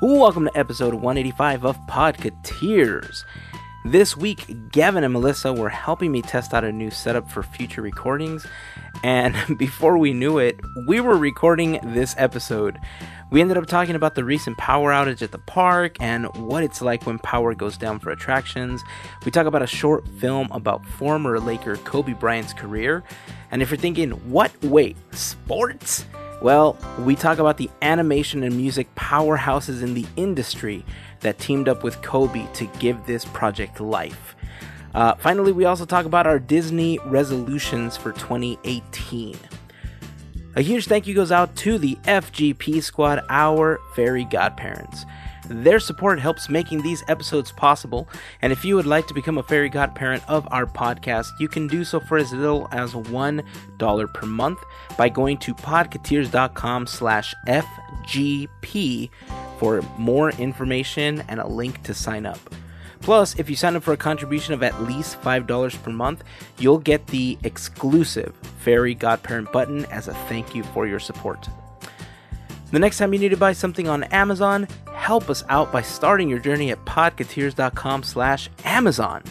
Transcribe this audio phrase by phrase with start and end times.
[0.00, 3.24] Welcome to episode 185 of Podcateers.
[3.84, 7.82] This week, Gavin and Melissa were helping me test out a new setup for future
[7.82, 8.46] recordings,
[9.02, 12.78] and before we knew it, we were recording this episode.
[13.32, 16.80] We ended up talking about the recent power outage at the park and what it's
[16.80, 18.84] like when power goes down for attractions.
[19.24, 23.02] We talk about a short film about former Laker Kobe Bryant's career.
[23.50, 24.52] And if you're thinking, what?
[24.62, 26.04] Wait, sports?
[26.40, 30.84] Well, we talk about the animation and music powerhouses in the industry
[31.20, 34.36] that teamed up with Kobe to give this project life.
[34.94, 39.36] Uh, finally, we also talk about our Disney resolutions for 2018.
[40.54, 45.04] A huge thank you goes out to the FGP Squad, our fairy godparents.
[45.48, 48.08] Their support helps making these episodes possible,
[48.42, 51.66] and if you would like to become a fairy godparent of our podcast, you can
[51.66, 54.58] do so for as little as $1 per month
[54.96, 59.10] by going to podcateers.com slash FGP
[59.58, 62.38] for more information and a link to sign up.
[63.00, 66.24] Plus, if you sign up for a contribution of at least $5 per month,
[66.58, 71.48] you'll get the exclusive Fairy Godparent button as a thank you for your support.
[72.70, 76.28] The next time you need to buy something on Amazon, help us out by starting
[76.28, 79.22] your journey at podcateers.com slash Amazon.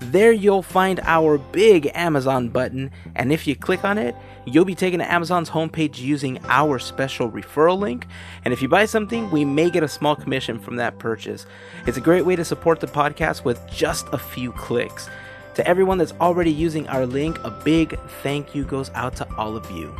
[0.00, 4.74] There you'll find our big Amazon button, and if you click on it, you'll be
[4.74, 8.06] taken to Amazon's homepage using our special referral link.
[8.44, 11.46] And if you buy something, we may get a small commission from that purchase.
[11.86, 15.08] It's a great way to support the podcast with just a few clicks.
[15.54, 19.56] To everyone that's already using our link, a big thank you goes out to all
[19.56, 19.96] of you.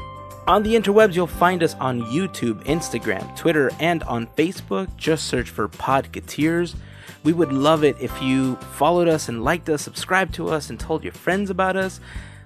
[0.49, 4.89] On the interwebs, you'll find us on YouTube, Instagram, Twitter, and on Facebook.
[4.97, 6.77] Just search for Podcateers.
[7.25, 10.79] We would love it if you followed us and liked us, subscribed to us, and
[10.79, 11.99] told your friends about us.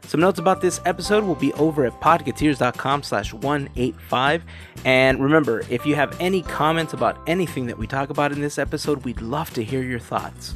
[0.06, 4.44] Some notes about this episode will be over at podcateers.com slash 185.
[4.86, 8.58] And remember, if you have any comments about anything that we talk about in this
[8.58, 10.54] episode, we'd love to hear your thoughts.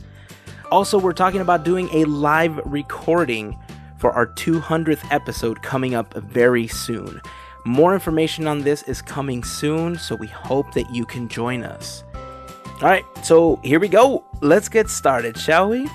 [0.72, 3.58] Also, we're talking about doing a live recording
[4.04, 7.22] for our 200th episode coming up very soon.
[7.64, 12.04] More information on this is coming soon, so we hope that you can join us.
[12.82, 14.22] All right, so here we go.
[14.42, 15.88] Let's get started, shall we?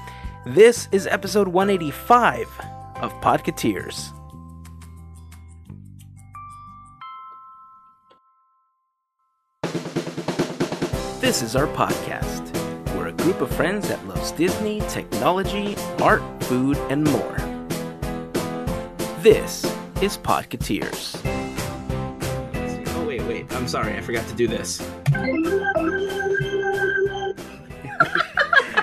[0.43, 2.47] This is episode 185
[2.95, 4.11] of Podcateers.
[11.21, 12.95] This is our podcast.
[12.95, 17.48] We're a group of friends that loves Disney, technology, art, food, and more.
[19.21, 19.65] This
[20.01, 21.19] is Podcateers.
[22.95, 23.53] Oh, wait, wait.
[23.53, 23.97] I'm sorry.
[23.97, 24.79] I forgot to do this.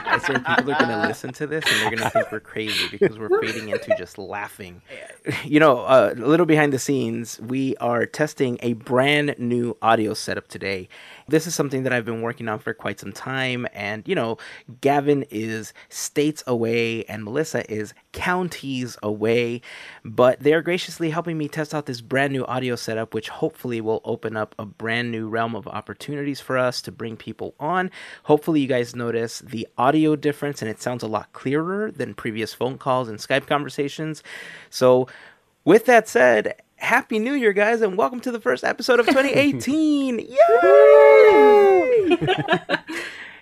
[0.04, 2.40] I swear people are going to listen to this and they're going to think we're
[2.40, 4.82] crazy because we're fading into just laughing.
[5.44, 10.12] You know, uh, a little behind the scenes, we are testing a brand new audio
[10.12, 10.90] setup today.
[11.28, 13.66] This is something that I've been working on for quite some time.
[13.72, 14.38] And, you know,
[14.80, 19.60] Gavin is states away and Melissa is counties away.
[20.04, 24.00] But they're graciously helping me test out this brand new audio setup, which hopefully will
[24.04, 27.90] open up a brand new realm of opportunities for us to bring people on.
[28.24, 32.54] Hopefully, you guys notice the audio difference and it sounds a lot clearer than previous
[32.54, 34.22] phone calls and Skype conversations.
[34.70, 35.08] So,
[35.64, 40.18] with that said, Happy New Year, guys, and welcome to the first episode of 2018.
[40.18, 40.26] Yay!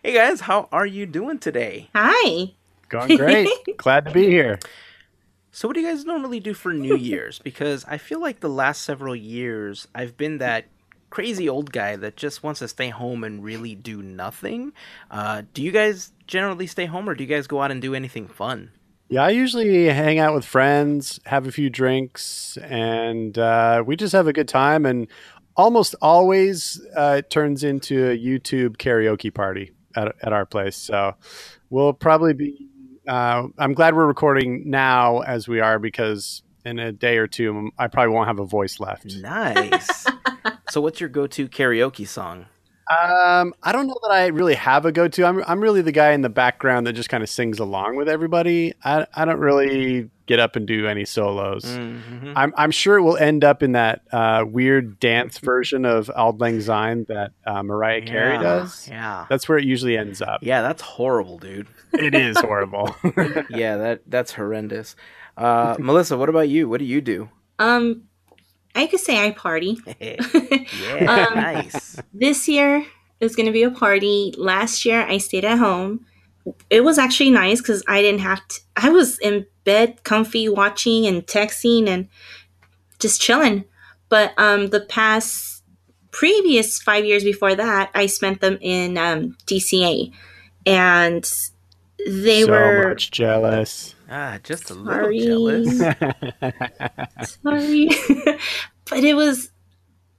[0.03, 1.91] hey, guys, how are you doing today?
[1.95, 2.53] Hi.
[2.89, 3.49] Going great.
[3.77, 4.59] Glad to be here.
[5.51, 7.39] So, what do you guys normally do for New Year's?
[7.41, 10.67] Because I feel like the last several years, I've been that
[11.11, 14.73] crazy old guy that just wants to stay home and really do nothing.
[15.11, 17.95] Uh, do you guys generally stay home, or do you guys go out and do
[17.95, 18.71] anything fun?
[19.15, 24.13] Yeah, I usually hang out with friends, have a few drinks, and uh, we just
[24.13, 24.85] have a good time.
[24.85, 25.07] And
[25.55, 30.75] almost always uh, it turns into a YouTube karaoke party at, at our place.
[30.75, 31.15] So
[31.71, 32.67] we'll probably be.
[33.07, 37.71] Uh, I'm glad we're recording now as we are because in a day or two,
[37.79, 39.15] I probably won't have a voice left.
[39.15, 40.07] Nice.
[40.71, 42.47] so, what's your go to karaoke song?
[42.87, 45.25] Um, I don't know that I really have a go-to.
[45.25, 48.09] I'm I'm really the guy in the background that just kind of sings along with
[48.09, 48.75] everybody.
[48.85, 51.65] I I don't really get up and do any solos.
[51.65, 52.35] Mm-hmm.
[52.37, 56.41] I'm I'm sure it will end up in that uh, weird dance version of Auld
[56.41, 58.87] Lang Syne that uh, Mariah yeah, Carey does.
[58.87, 60.41] Yeah, that's where it usually ends up.
[60.43, 61.69] Yeah, that's horrible, dude.
[61.95, 62.95] it is horrible.
[63.49, 64.95] yeah, that that's horrendous.
[65.39, 66.69] Uh, Melissa, what about you?
[66.69, 67.31] What do you do?
[67.59, 68.05] Um,
[68.75, 69.79] I could say I party.
[70.01, 72.01] yeah, um, nice.
[72.13, 72.85] This year
[73.21, 74.35] is going to be a party.
[74.37, 76.07] Last year I stayed at home.
[76.69, 78.61] It was actually nice because I didn't have to.
[78.77, 82.09] I was in bed, comfy, watching and texting and
[82.99, 83.65] just chilling.
[84.09, 85.63] But um, the past
[86.11, 90.13] previous five years before that, I spent them in um, DCA,
[90.67, 91.25] and
[92.07, 93.94] they so were much jealous.
[94.11, 95.21] Ah, just a Sorry.
[95.21, 95.79] little jealous.
[97.43, 97.89] sorry,
[98.91, 99.51] but it was.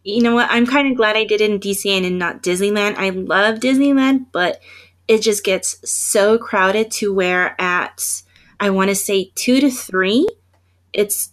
[0.03, 0.49] You know what?
[0.51, 2.95] I'm kind of glad I did it in DCA and not Disneyland.
[2.97, 4.61] I love Disneyland, but
[5.07, 8.21] it just gets so crowded to where at
[8.59, 10.27] I want to say two to three,
[10.93, 11.31] it's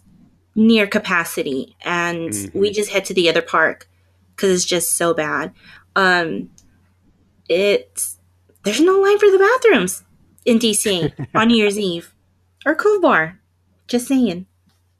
[0.55, 2.55] near capacity, and Mhm.
[2.55, 3.87] we just head to the other park
[4.35, 5.53] because it's just so bad.
[5.95, 6.49] Um,
[7.49, 8.17] it's
[8.63, 10.03] there's no line for the bathrooms
[10.45, 12.13] in DC on New Year's Eve
[12.65, 13.39] or Cove Bar.
[13.87, 14.45] Just saying.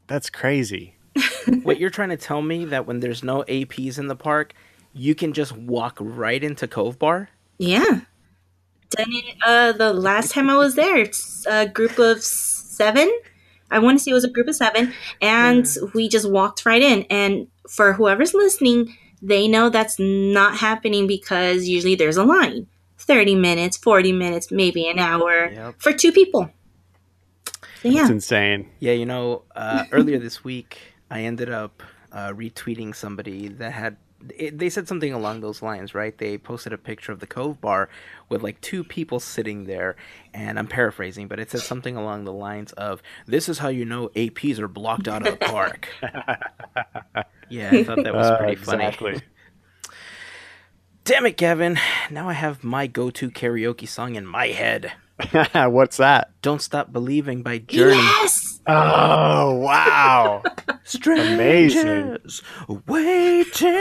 [0.08, 0.96] That's crazy.
[1.64, 4.54] what you're trying to tell me that when there's no APs in the park,
[4.94, 7.30] you can just walk right into Cove Bar?
[7.58, 8.02] Yeah.
[8.92, 10.98] Done it uh the last time I was there.
[10.98, 13.12] It's a group of seven.
[13.72, 14.94] I want to say it was a group of seven.
[15.22, 17.04] And we just walked right in.
[17.10, 22.68] And for whoever's listening, they know that's not happening because usually there's a line.
[23.00, 25.76] 30 minutes, 40 minutes, maybe an hour Yep.
[25.80, 26.52] for two people.
[27.84, 28.02] So yeah.
[28.02, 28.70] It's insane.
[28.80, 30.80] Yeah, you know, uh, earlier this week,
[31.12, 33.98] I ended up uh, retweeting somebody that had.
[34.38, 36.18] It, they said something along those lines, right?
[36.18, 37.90] They posted a picture of the Cove Bar
[38.30, 39.98] with like two people sitting there,
[40.34, 43.84] and I'm paraphrasing, but it said something along the lines of, "This is how you
[43.84, 45.90] know APs are blocked out of the park."
[47.50, 48.86] yeah, I thought that was Uh, pretty funny.
[48.86, 49.22] exactly.
[51.04, 51.78] Damn it, Kevin!
[52.10, 54.94] Now I have my go-to karaoke song in my head.
[55.54, 56.32] What's that?
[56.42, 57.98] "Don't Stop Believing" by Journey.
[57.98, 58.60] Yes!
[58.68, 60.42] Oh wow!
[60.84, 62.42] Strangers
[62.88, 63.76] waiting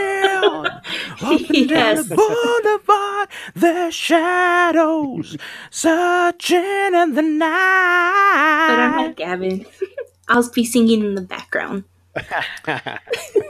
[0.66, 0.82] up
[1.20, 2.08] and down Yes.
[2.08, 5.36] the boulevard, their shadows
[5.70, 6.58] searching
[6.94, 8.66] in the night.
[8.68, 9.06] But I'm night.
[9.08, 9.66] not Gavin.
[10.28, 11.84] I'll be singing in the background.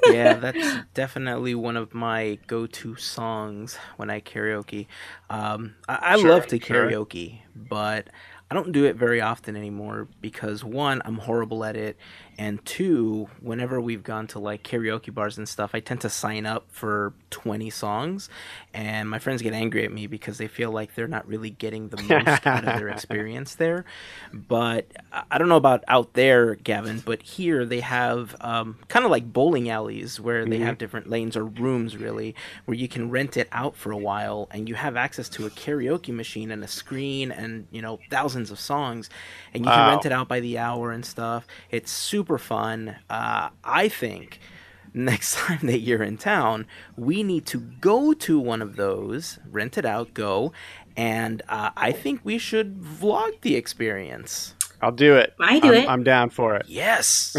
[0.05, 4.87] Yeah, that's definitely one of my go-to songs when I karaoke.
[5.31, 6.97] Um, I, I Sure, love to sure.
[6.99, 8.09] karaoke, but
[8.50, 11.97] I don't do it very often anymore because one, I'm horrible at it,
[12.38, 16.46] and two, whenever we've gone to like karaoke bars and stuff, I tend to sign
[16.46, 18.29] up for 20 songs,
[18.73, 21.88] and my friends get angry at me because they feel like they're not really getting
[21.88, 23.84] the most out of their experience there.
[24.32, 29.11] But I- don't know about out there, Gavin, but here they have um, kind of
[29.11, 32.35] like bowling alleys where they have different lanes or rooms, really,
[32.67, 35.50] where you can rent it out for a while and you have access to a
[35.50, 39.11] karaoke machine and a screen and, you know, thousands of songs.
[39.52, 41.44] And you can rent it out by the hour and stuff.
[41.73, 42.97] It's super fun.
[43.09, 44.41] Uh, I think
[44.95, 46.67] next time that you're in town,
[46.97, 50.53] we need to go to one of those, rent it out, go,
[50.97, 54.55] and uh, I think we should vlog the experience.
[54.81, 55.35] I'll do it.
[55.41, 55.89] I do I'm, it.
[55.89, 56.67] I'm down for it.
[56.69, 57.37] Yes.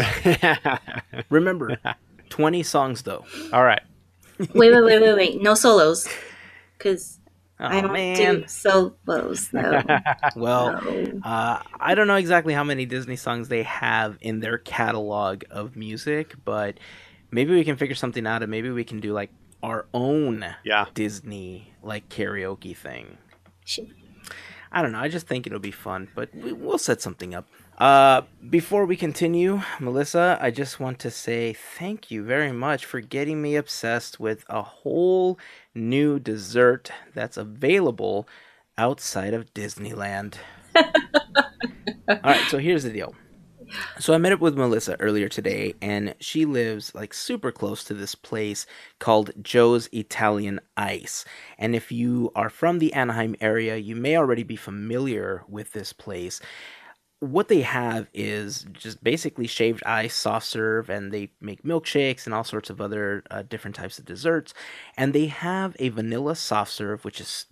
[1.30, 1.76] Remember,
[2.30, 3.24] 20 songs though.
[3.52, 3.82] All right.
[4.38, 5.42] Wait, wait, wait, wait, wait.
[5.42, 6.08] No solos.
[6.76, 7.20] Because
[7.72, 8.16] Oh I don't man.
[8.16, 9.82] do solos, though.
[10.36, 11.20] Well, No.
[11.24, 15.76] uh, I don't know exactly how many Disney songs they have in their catalog of
[15.76, 16.78] music, but
[17.30, 19.30] maybe we can figure something out and maybe we can do like
[19.62, 20.86] our own Yeah.
[20.94, 23.18] Disney like karaoke thing.
[23.64, 23.80] Sh-
[24.72, 24.98] I don't know.
[24.98, 27.46] I just think it'll be fun, but we, we'll set something up.
[27.78, 33.00] Uh, before we continue, Melissa, I just want to say thank you very much for
[33.00, 35.38] getting me obsessed with a whole
[35.74, 38.28] new dessert that's available
[38.78, 40.36] outside of Disneyland.
[40.76, 43.14] All right, so here's the deal.
[43.98, 47.94] So I met up with Melissa earlier today, and she lives like super close to
[47.94, 48.66] this place
[49.00, 51.24] called Joe's Italian Ice.
[51.58, 55.92] And if you are from the Anaheim area, you may already be familiar with this
[55.92, 56.40] place.
[57.24, 62.34] What they have is just basically shaved ice, soft serve, and they make milkshakes and
[62.34, 64.52] all sorts of other uh, different types of desserts.
[64.96, 67.46] And they have a vanilla soft serve, which is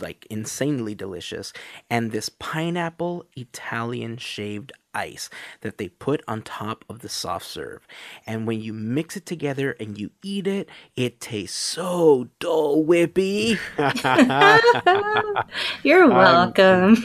[0.00, 1.52] like insanely delicious,
[1.88, 5.30] and this pineapple Italian shaved ice
[5.60, 7.86] that they put on top of the soft serve.
[8.26, 13.56] And when you mix it together and you eat it, it tastes so Dole Whippy.
[15.84, 16.96] You're I'm- welcome.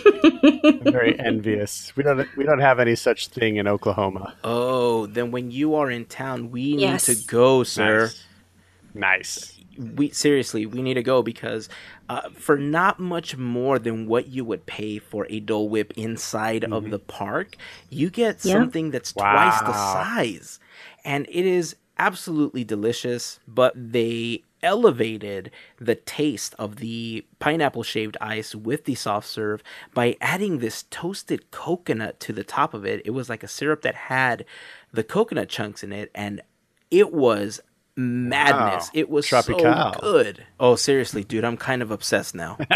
[0.44, 1.96] I'm very envious.
[1.96, 4.34] We don't we don't have any such thing in Oklahoma.
[4.44, 7.08] Oh, then when you are in town, we Yes.
[7.08, 8.12] need to go, sir.
[8.94, 8.94] Nice.
[8.94, 9.55] Nice.
[9.78, 11.70] We seriously we need to go because
[12.10, 16.64] uh, for not much more than what you would pay for a Dole Whip inside
[16.66, 17.56] of the park,
[17.90, 18.54] you get Yeah.
[18.54, 20.60] something that's twice the size,
[21.04, 23.40] and it is absolutely delicious.
[23.48, 29.62] But they elevated the taste of the pineapple shaved ice with the soft serve
[29.94, 33.02] by adding this toasted coconut to the top of it.
[33.06, 34.44] It was like a syrup that had
[34.92, 36.42] the coconut chunks in it, and
[36.90, 37.62] it was
[37.96, 38.86] madness.
[38.86, 38.92] Wow.
[38.94, 39.60] It was Tropical.
[39.60, 40.46] so good.
[40.60, 42.58] Oh, seriously, dude, I'm kind of obsessed now.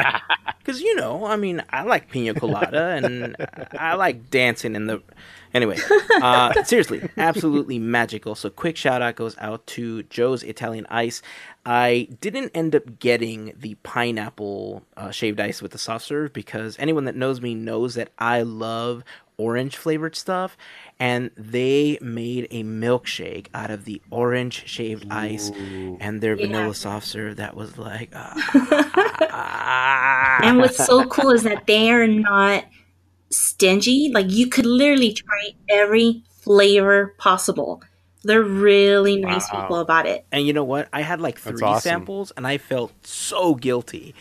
[0.60, 3.36] Because you know, I mean, I like pina colada and
[3.80, 5.02] I like dancing in the.
[5.52, 5.80] Anyway,
[6.22, 8.36] uh, seriously, absolutely magical.
[8.36, 11.24] So, quick shout out goes out to Joe's Italian Ice.
[11.66, 16.78] I didn't end up getting the pineapple uh, shaved ice with the soft serve because
[16.78, 19.04] anyone that knows me knows that I love
[19.40, 20.58] orange flavored stuff
[21.00, 25.50] and they made a milkshake out of the orange shaved ice
[26.00, 26.46] and their Yeah.
[26.46, 30.40] vanilla soft serve that was like ah.
[30.44, 32.66] And what's so cool is that they are not
[33.30, 34.12] stingy.
[34.14, 37.82] Like you could literally try every flavor possible.
[38.24, 39.62] They're really nice Wow.
[39.62, 40.26] people about it.
[40.32, 40.90] And you know what?
[40.92, 41.82] I had like three awesome.
[41.90, 44.14] samples, and I felt so guilty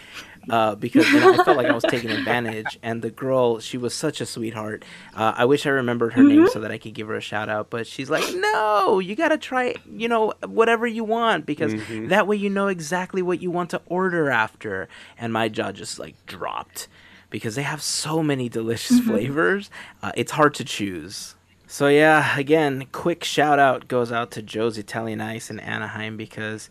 [0.50, 2.78] uh, because you know, I felt like I was taking advantage.
[2.88, 4.84] And the girl, she was such a sweetheart.
[5.14, 7.48] Uh, I wish I remembered her name so that I could give her a shout
[7.48, 7.70] out.
[7.70, 11.74] But she's like, "No, you gotta try, you know, whatever you want because
[12.08, 14.88] that way you know exactly what you want to order after."
[15.18, 16.88] And my jaw just like dropped
[17.30, 19.70] because they have so many delicious flavors.
[20.02, 21.34] Uh, it's hard to choose.
[21.66, 26.70] So yeah, again, quick shout out goes out to Joe's Italian Ice in Anaheim because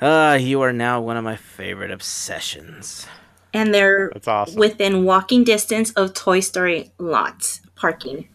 [0.00, 3.06] uh, you are now one of my favorite obsessions.
[3.54, 4.56] And they're That's awesome.
[4.58, 8.28] within walking distance of Toy Story lot parking.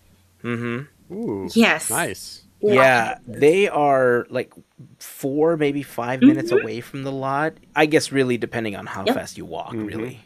[0.43, 1.13] Mm-hmm.
[1.13, 1.89] Ooh, Yes.
[1.89, 2.43] nice.
[2.63, 4.53] Yeah, they are like
[4.99, 6.61] four, maybe 5 minutes Mm-hmm.
[6.61, 7.53] away from the lot.
[7.75, 9.15] I guess really depending on how Yep.
[9.15, 10.21] fast you walk, really.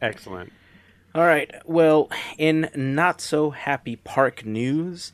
[0.00, 0.52] Excellent.
[1.14, 1.50] All right.
[1.64, 5.12] Well, in not so happy park news,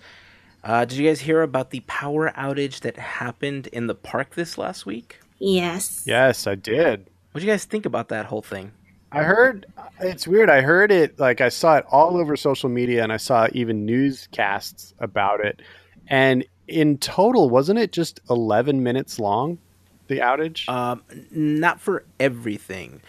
[0.64, 4.58] uh, did you guys hear about the power outage that happened in the park this
[4.58, 5.20] last week?
[5.42, 6.04] Yes.
[6.06, 7.10] Yes, I did.
[7.32, 8.72] What do you guys think about that whole thing?
[9.10, 9.66] I heard
[10.00, 10.48] it's weird.
[10.48, 13.84] I heard it like I saw it all over social media and I saw even
[13.84, 15.60] newscasts about it.
[16.06, 19.58] And in total, wasn't it just 11 minutes long?
[20.08, 20.68] The outage?
[20.68, 23.02] Um, not for everything.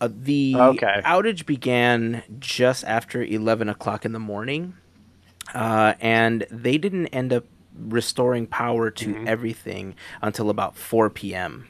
[0.00, 1.02] Uh, the Okay.
[1.04, 4.74] outage began just after 11 o'clock in the morning,
[5.54, 7.44] uh, and they didn't end up
[7.78, 9.28] restoring power to Mm-hmm.
[9.28, 11.68] everything until about 4 p.m.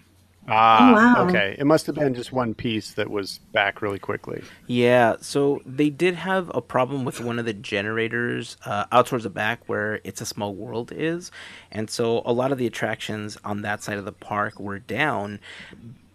[0.49, 1.29] ah, Oh, wow.
[1.29, 1.55] okay.
[1.59, 4.43] It must have been just one piece that was back really quickly.
[4.67, 9.25] Yeah, so they did have a problem with one of the generators uh, out towards
[9.25, 11.31] the back where It's a Small World is.
[11.71, 15.39] And so a lot of the attractions on that side of the park were down.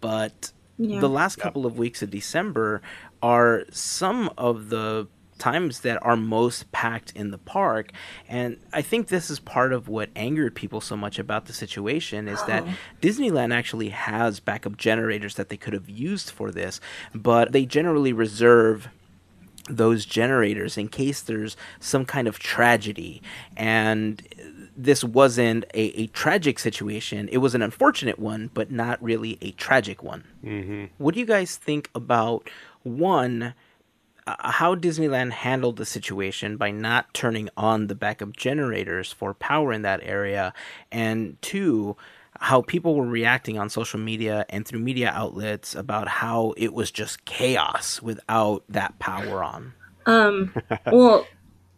[0.00, 1.00] But Yeah.
[1.00, 2.82] the last couple of weeks of December
[3.22, 5.06] are some of the
[5.44, 7.92] times that are most packed in the park.
[8.28, 12.28] And i think this is part of what angered people so much about the situation
[12.28, 12.64] is that
[13.02, 16.80] disneyland actually has backup generators that they could have used for this
[17.14, 18.88] but they generally reserve
[19.68, 23.22] those generators in case there's some kind of tragedy.
[23.56, 24.22] And
[24.76, 27.28] this wasn't a, a tragic situation.
[27.32, 30.24] It was an unfortunate one but not really a tragic one.
[30.44, 30.84] Mm-hmm.
[30.98, 32.50] what do you guys think about
[32.82, 33.54] one
[34.26, 39.72] uh, how Disneyland handled the situation by not turning on the backup generators for power
[39.72, 40.52] in that area,
[40.90, 41.96] and two,
[42.40, 46.90] how people were reacting on social media and through media outlets about how it was
[46.90, 49.74] just chaos without that power on.
[50.06, 50.54] Um,
[50.92, 51.26] well,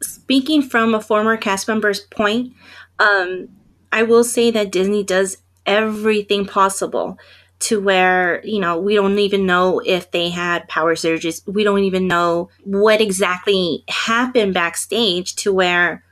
[0.01, 2.55] speaking from a former cast member's point,
[2.99, 3.49] um,
[3.93, 7.19] I will say that Disney does everything possible
[7.59, 11.43] to where, you know, we don't even know if they had power surges.
[11.47, 16.05] We don't even know what exactly happened backstage to where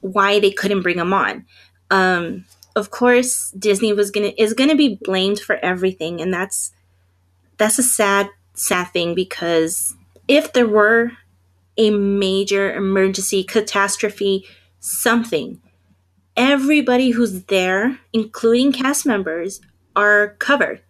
[0.00, 1.46] why they couldn't bring them on.
[1.90, 2.44] Um,
[2.76, 6.72] of course, Disney was gonna is gonna be blamed for everything, and that's
[7.56, 9.94] that's a sad, sad thing because
[10.26, 11.12] if there were
[11.76, 14.46] a major emergency, catastrophe,
[14.80, 15.60] something,
[16.36, 19.60] everybody who's there, including cast members,
[19.96, 20.82] are covered.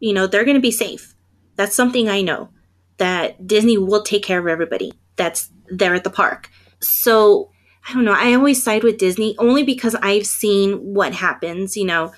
[0.00, 1.14] You know, they're going to be safe.
[1.56, 2.50] That's something I know
[2.98, 6.50] that Disney will take care of everybody that's there at the park.
[6.80, 7.50] So,
[7.88, 8.16] I don't know.
[8.16, 12.12] I always side with Disney only because I've seen what happens, you know,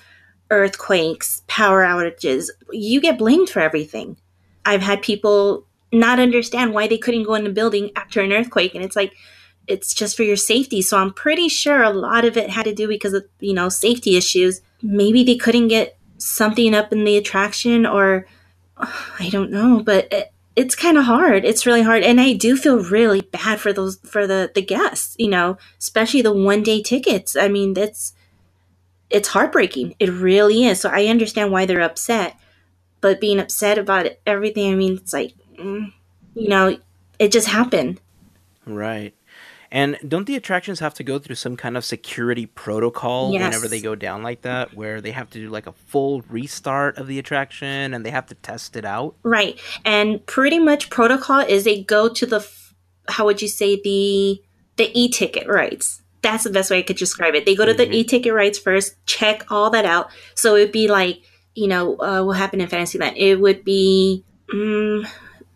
[0.49, 2.49] earthquakes, power outages.
[2.71, 4.17] You get blamed for everything.
[4.65, 8.75] I've had people not understand why they couldn't go in the building after an earthquake
[8.75, 9.15] and it's like
[9.67, 12.73] it's just for your safety so i'm pretty sure a lot of it had to
[12.73, 17.17] do because of you know safety issues maybe they couldn't get something up in the
[17.17, 18.25] attraction or
[18.77, 21.45] i don't know but it, it's kind of hard.
[21.45, 22.01] It's really hard.
[22.01, 26.23] And i do feel really bad for those for the the guests you know especially
[26.23, 27.35] the one day tickets.
[27.37, 28.13] I mean that's
[29.09, 29.95] it's heartbreaking.
[29.99, 30.81] It really is.
[30.81, 32.35] So i understand why they're upset.
[32.99, 35.93] But being upset about everything i mean it's like mm,
[36.33, 36.77] you know
[37.19, 38.01] it just happened.
[38.65, 39.13] Right.
[39.71, 43.43] And don't the attractions have to go through some kind of security protocol Yes.
[43.43, 46.97] whenever they go down like that, where they have to do like a full restart
[46.97, 49.15] of the attraction and they have to test it out?
[49.23, 49.59] Right.
[49.83, 52.47] And pretty much protocol is they go to the
[53.09, 54.41] how would you say the
[54.77, 56.01] the e-ticket rides.
[56.21, 57.45] That's the best way I could describe it.
[57.45, 57.77] They go to Mhm.
[57.77, 60.09] the e-ticket rides first, check all that out.
[60.35, 61.19] So it'd be like,
[61.55, 63.17] you know, uh, what happened in Fantasyland?
[63.17, 65.05] It would be um,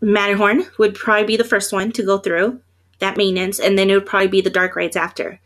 [0.01, 2.59] Matterhorn would probably be the first one to go through
[3.01, 5.39] that maintenance, and then it would probably be the dark rides after.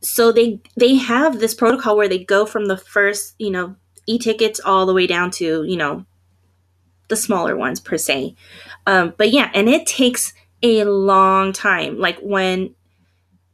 [0.00, 4.60] So they they have this protocol where they go from the first, you know, e-tickets
[4.64, 6.06] all the way down to, you know,
[7.08, 8.36] the smaller ones per se.
[8.86, 11.98] Um, but yeah, and it takes a long time.
[11.98, 12.74] Like when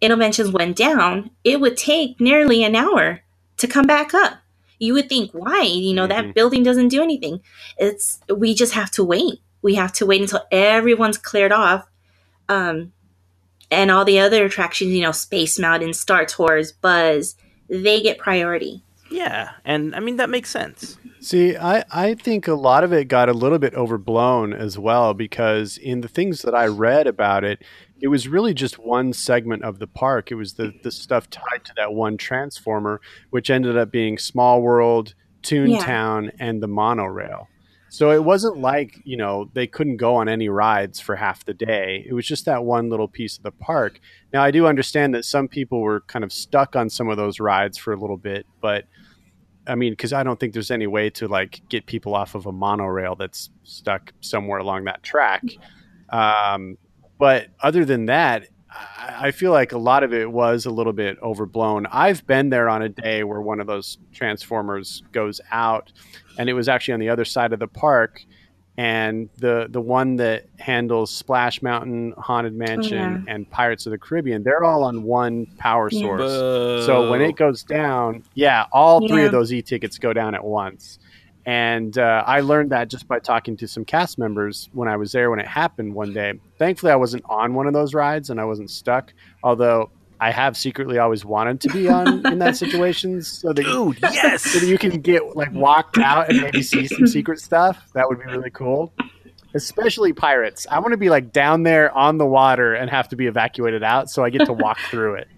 [0.03, 3.21] Innoventions went down, it would take nearly an hour
[3.57, 4.35] to come back up.
[4.79, 5.63] You would think, why?
[5.63, 6.35] You know, that Mhm.
[6.35, 7.41] building doesn't do anything.
[7.79, 9.41] It's we just have to wait.
[9.63, 11.87] We have to wait until everyone's cleared off.
[12.49, 12.93] Um,
[13.71, 17.37] and all the other attractions, you know, Space Mountain, Star Tours, Buzz,
[17.69, 18.83] they get priority.
[19.11, 20.99] Yeah, and I mean that makes sense.
[21.21, 25.15] See, I, I think a lot of it got a little bit overblown as well
[25.15, 27.63] because in the things that I read about it,
[28.01, 30.31] it was really just one segment of the park.
[30.31, 34.61] It was the, the stuff tied to that one transformer, which ended up being Small
[34.61, 37.49] World, Toontown, and the monorail.
[37.95, 41.55] So it wasn't like, you know, they couldn't go on any rides for half the
[41.55, 42.05] day.
[42.09, 44.01] It was just that one little piece of the park.
[44.33, 47.39] Now, I do understand that some people were kind of stuck on some of those
[47.39, 48.87] rides for a little bit, but
[49.69, 52.47] I mean, because I don't think there's any way to like get people off of
[52.47, 55.45] a monorail that's stuck somewhere along that track.
[56.09, 56.77] Um,
[57.21, 60.93] but other than that, I I feel like a lot of it was a little
[60.93, 61.87] bit overblown.
[61.87, 65.93] I've been there on a day where one of those transformers goes out,
[66.39, 68.21] and it was actually on the other side of the park.
[68.77, 74.43] And the the one that handles Splash Mountain, Haunted Mansion, and Pirates of the Caribbean,
[74.43, 76.01] they're all on one power Yeah.
[76.01, 76.85] source.
[76.87, 79.27] So when it goes down, yeah, all three Yeah.
[79.27, 80.99] of those e-tickets go down at once.
[81.47, 85.13] And uh, I learned that just by talking to some cast members when I was
[85.13, 86.33] there when it happened one day.
[86.59, 89.13] Thankfully, I wasn't on one of those rides and I wasn't stuck.
[89.45, 89.93] Although
[90.25, 94.43] I have secretly always wanted to be on in that situation, so that dude, yes.
[94.53, 97.91] so that you can get like walked out and maybe see some secret stuff.
[97.93, 98.95] That would be really cool.
[99.53, 100.67] Especially pirates.
[100.71, 103.83] I want to be like down there on the water and have to be evacuated
[103.83, 105.29] out, so I get to walk through it,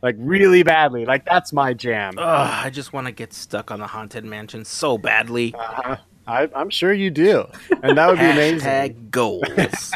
[0.00, 1.06] like really badly.
[1.06, 2.14] Like that's my jam.
[2.16, 5.54] Ugh, I just want to get stuck on the haunted mansion so badly.
[5.54, 5.96] Uh-huh.
[6.28, 7.48] I, I'm sure you do,
[7.82, 8.60] and that would be amazing.
[8.60, 9.92] Hashtag goals.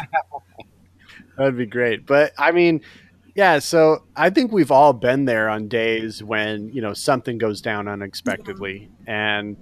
[1.37, 2.05] That'd be great.
[2.05, 2.81] But I mean,
[3.35, 3.59] yeah.
[3.59, 7.87] So I think we've all been there on days when you know something goes down
[7.87, 9.57] unexpectedly, and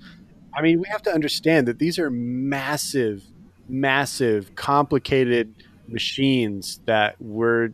[0.53, 3.23] I mean we have to understand that these are massive,
[3.67, 5.53] massive, complicated
[5.87, 7.69] machines that we're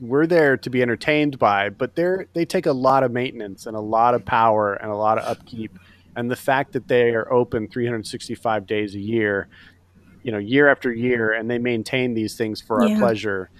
[0.00, 3.76] we're there to be entertained by, but they're they take a lot of maintenance and
[3.76, 5.76] a lot of power and a lot of upkeep.
[6.16, 9.48] And the fact that they are open 365 days a year,
[10.24, 12.98] you know, year after year, and they maintain these things for our Yeah.
[12.98, 13.50] pleasure.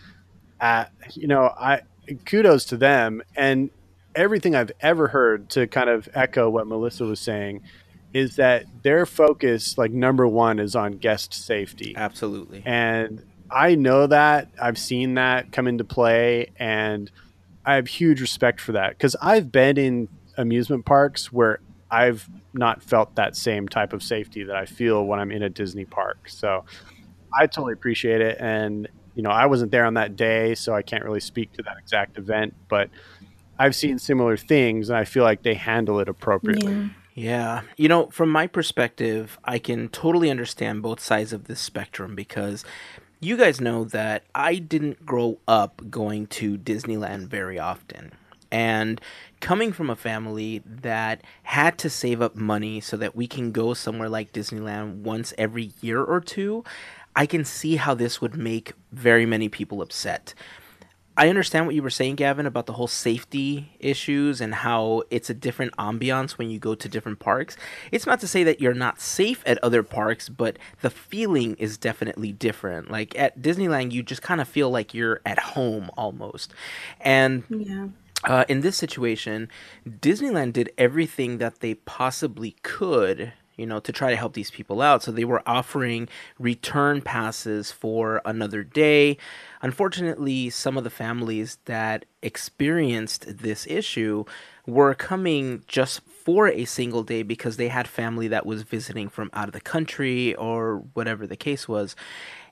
[0.60, 1.82] Uh, you know, I
[2.24, 3.70] kudos to them and
[4.14, 7.62] everything I've ever heard to kind of echo what Melissa was saying
[8.12, 11.94] is that their focus, like number one, is on guest safety.
[11.96, 12.62] Absolutely.
[12.64, 17.10] And I know that I've seen that come into play, and
[17.64, 22.82] I have huge respect for that because I've been in amusement parks where I've not
[22.82, 26.28] felt that same type of safety that I feel when I'm in a Disney park.
[26.28, 26.64] So
[27.38, 28.38] I totally appreciate it.
[28.40, 28.88] And,
[29.18, 31.76] you know, I wasn't there on that day, so I can't really speak to that
[31.76, 32.88] exact event, but
[33.58, 36.72] I've seen similar things, and I feel like they handle it appropriately.
[36.72, 36.88] Yeah.
[37.14, 37.62] Yeah.
[37.76, 42.64] You know, from my perspective, I can totally understand both sides of this spectrum because
[43.18, 48.12] you guys know that I didn't grow up going to Disneyland very often.
[48.52, 49.00] And
[49.40, 53.74] coming from a family that had to save up money so that we can go
[53.74, 56.62] somewhere like Disneyland once every year or two,
[57.18, 60.34] I can see how this would make very many people upset.
[61.16, 65.28] I understand what you were saying, Gavin, about the whole safety issues and how it's
[65.28, 67.56] a different ambiance when you go to different parks.
[67.90, 71.76] It's not to say that you're not safe at other parks, but the feeling is
[71.76, 72.90] definitely different.
[72.90, 76.54] Like at Disneyland, you just kind of feel like you're at home almost.
[77.00, 77.88] And Yeah.
[78.24, 79.48] uh, in this situation,
[79.88, 84.80] Disneyland did everything that they possibly could, you know, to try to help these people
[84.80, 85.02] out.
[85.02, 89.18] So they were offering return passes for another day.
[89.60, 94.24] Unfortunately, some of the families that experienced this issue
[94.66, 99.30] were coming just for a single day because they had family that was visiting from
[99.32, 101.96] out of the country or whatever the case was.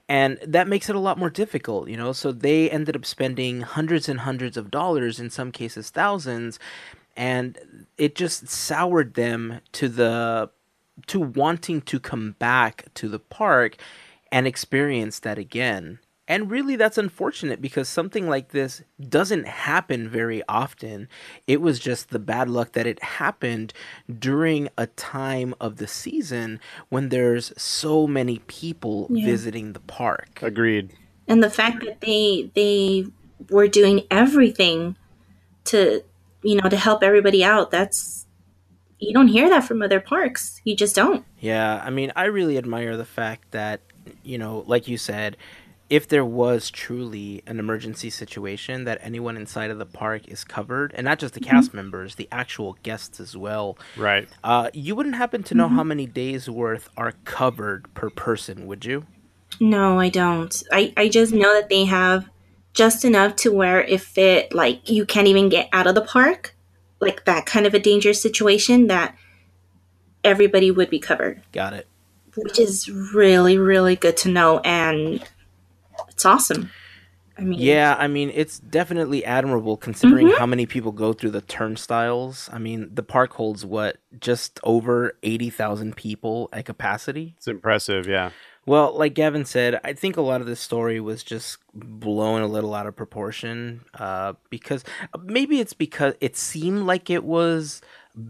[0.09, 3.63] and that makes it a lot more difficult you know so they ended up spending
[3.63, 6.59] hundreds and hundreds of dollars in some cases thousands
[7.17, 7.59] and
[7.97, 10.51] it just soured them to the
[11.07, 13.77] to wanting to come back to the park
[14.33, 20.43] and experience that again and really, that's unfortunate because something like this doesn't happen very
[20.49, 21.09] often.
[21.47, 23.73] It was just the bad luck that it happened
[24.19, 29.25] during a time of the season when there's so many people yeah.
[29.25, 30.41] visiting the park.
[30.43, 30.95] Agreed.
[31.29, 33.07] And the fact that they they
[33.51, 34.97] were doing everything
[35.65, 36.03] to
[36.43, 38.26] you know to help everybody out, that's
[38.99, 40.61] you don't hear that from other parks.
[40.65, 41.25] You just don't.
[41.41, 43.81] Yeah, I mean, I really admire the fact that
[44.23, 45.37] you know, like you said,
[45.89, 50.93] if there was truly an emergency situation that anyone inside of the park is covered
[50.95, 51.51] and not just the mm-hmm.
[51.51, 55.77] cast members the actual guests as well right uh, you wouldn't happen to know mm-hmm.
[55.77, 59.07] how many days worth are covered per person would you
[59.61, 62.29] no i don't I, I just know that they have
[62.75, 66.56] just enough to where if it like you can't even get out of the park
[67.01, 69.17] like that kind of a dangerous situation that
[70.25, 71.87] everybody would be covered got it
[72.37, 75.25] which is really really good to know and
[76.09, 76.71] it's awesome.
[77.39, 80.39] I mean, yeah, I mean, it's definitely admirable considering mm-hmm.
[80.39, 82.49] how many people go through the turnstiles.
[82.51, 87.35] I mean, the park holds what just over eighty thousand people at capacity.
[87.37, 88.31] It's impressive, yeah.
[88.67, 92.49] Well, like Gavin said, I think a lot of this story was just blown a
[92.49, 93.85] little out of proportion.
[93.95, 94.83] Uh, because
[95.23, 97.81] maybe it's because it seemed like it was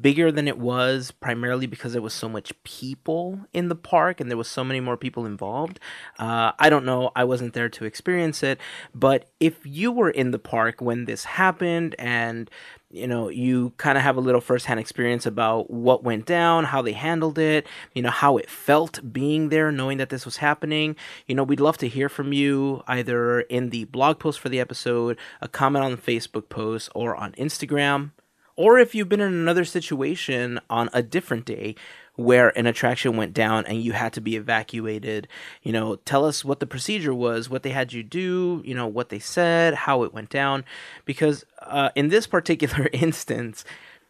[0.02, 4.28] bigger than it was primarily because there was so much people in the park and
[4.28, 5.78] there was so many more people involved
[6.18, 8.58] uh, i don't know i wasn't there to experience it
[8.96, 12.50] but if you were in the park when this happened and
[12.96, 16.82] you know you kind of have a little firsthand experience about what went down how
[16.82, 20.96] they handled it you know how it felt being there knowing that this was happening.
[21.26, 24.60] You know we'd love to hear from you either in the blog post for the
[24.60, 28.12] episode a comment on the facebook post or on instagram
[28.56, 31.74] or if you've been in another situation on a different day
[32.16, 35.28] where an attraction went down and you had to be evacuated,
[35.62, 38.86] you know, tell us what the procedure was, what they had you do, you know,
[38.86, 40.64] what they said, how it went down.
[41.04, 43.64] Because uh, in this particular instance,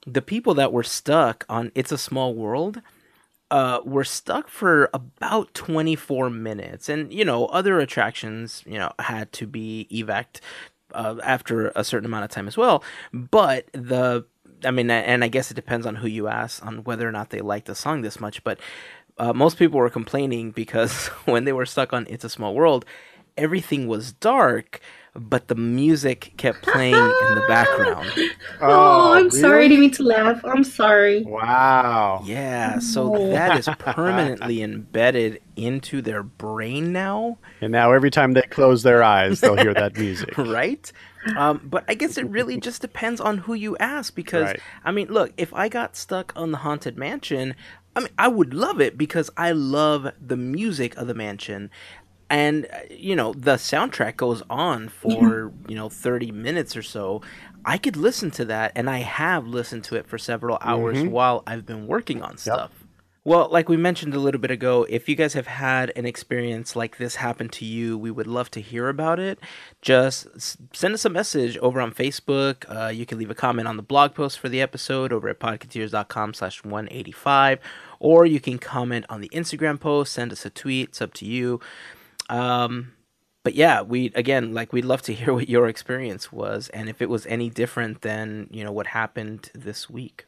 [0.06, 2.80] the people that were stuck on It's a Small World
[3.50, 6.88] uh, were stuck for about 24 minutes.
[6.88, 10.40] And, you know, other attractions, you know, had to be evac
[10.94, 12.82] uh, after a certain amount of time as well.
[13.12, 14.24] But the
[14.64, 17.30] I mean, and I guess it depends on who you ask on whether or not
[17.30, 18.42] they like the song this much.
[18.44, 18.58] But
[19.18, 22.84] uh, most people were complaining because when they were stuck on "It's a Small World,"
[23.36, 24.80] everything was dark,
[25.14, 28.10] but the music kept playing in the background.
[28.58, 29.40] Oh, oh I'm really?
[29.40, 29.64] sorry.
[29.64, 30.42] I didn't mean to laugh.
[30.44, 31.22] I'm sorry.
[31.24, 32.22] Wow.
[32.24, 33.30] Yeah, so oh.
[33.32, 37.36] that is permanently embedded into their brain now.
[37.60, 40.38] And now every time they close their eyes, they'll hear that music.
[40.38, 40.90] right?
[41.36, 44.60] Um, but I guess it really just depends on who you ask because right.
[44.84, 47.54] I mean, look, if I got stuck on the haunted mansion,
[47.94, 51.70] I mean, I would love it because I love the music of the mansion.
[52.28, 57.22] And uh, you know, the soundtrack goes on for, you know, 30 minutes or so.
[57.64, 61.10] I could listen to that and I have listened to it for several hours mm-hmm.
[61.10, 62.85] while I've been working on stuff.
[63.26, 66.76] Well, like we mentioned a little bit ago, if you guys have had an experience
[66.76, 69.40] like this happen to you, we would love to hear about it.
[69.82, 70.28] Just
[70.72, 72.64] send us a message over on Facebook.
[72.68, 75.40] Uh, you can leave a comment on the blog post for the episode over at
[75.40, 77.58] podcateers.com slash 185.
[77.98, 80.90] Or you can comment on the Instagram post, send us a tweet.
[80.90, 81.58] It's up to you.
[82.28, 82.92] Um,
[83.42, 87.02] but yeah, we again like we'd love to hear what your experience was and if
[87.02, 90.26] it was any different than, you know, what happened this week.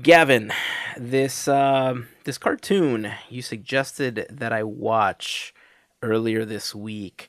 [0.00, 0.52] Gavin,
[0.96, 5.54] this uh, this cartoon you suggested that I watch
[6.02, 7.28] earlier this week.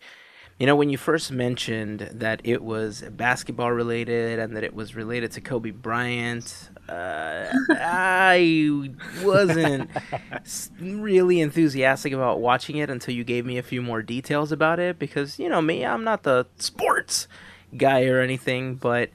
[0.60, 4.96] You know, when you first mentioned that it was basketball related and that it was
[4.96, 8.92] related to Kobe Bryant, uh, I
[9.24, 9.90] wasn't
[10.80, 15.00] really enthusiastic about watching it until you gave me a few more details about it
[15.00, 17.28] because, you know, me, I'm not the sports
[17.76, 19.10] guy or anything, but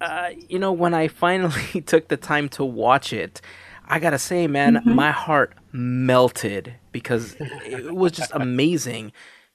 [0.00, 3.40] uh, you know, when I finally took the time to watch it,
[3.88, 4.94] I gotta say, man, mm-hmm.
[4.94, 9.12] my heart melted because it was just amazing.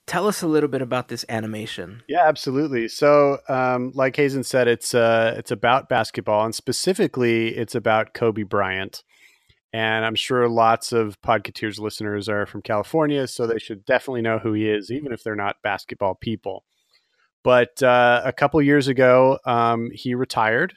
[0.08, 2.04] Tell us a little bit about this animation.
[2.08, 2.88] Yeah, absolutely.
[2.88, 8.44] So, um, like Hazen said, it's uh, it's about basketball, and specifically, it's about Kobe
[8.44, 9.04] Bryant.
[9.74, 14.38] And I'm sure lots of Podcateers listeners are from California, so they should definitely know
[14.38, 16.66] who he is, even if they're not basketball people.
[17.44, 20.74] But uh, a couple years ago, um, he retired,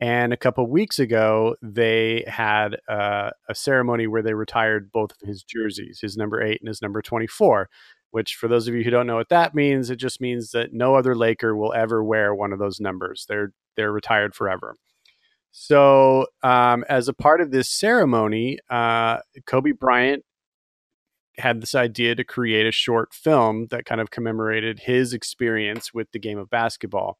[0.00, 5.28] And a couple weeks ago, they had uh, a ceremony where they retired both of
[5.28, 7.68] his jerseys, his number eight and his number 24,
[8.10, 10.72] which, for those of you who don't know what that means, it just means that
[10.72, 13.26] no other Laker will ever wear one of those numbers.
[13.28, 14.74] They're, they're retired forever.
[15.52, 20.24] So, um, as a part of this ceremony, uh, Kobe Bryant
[21.38, 26.10] had this idea to create a short film that kind of commemorated his experience with
[26.12, 27.18] the game of basketball.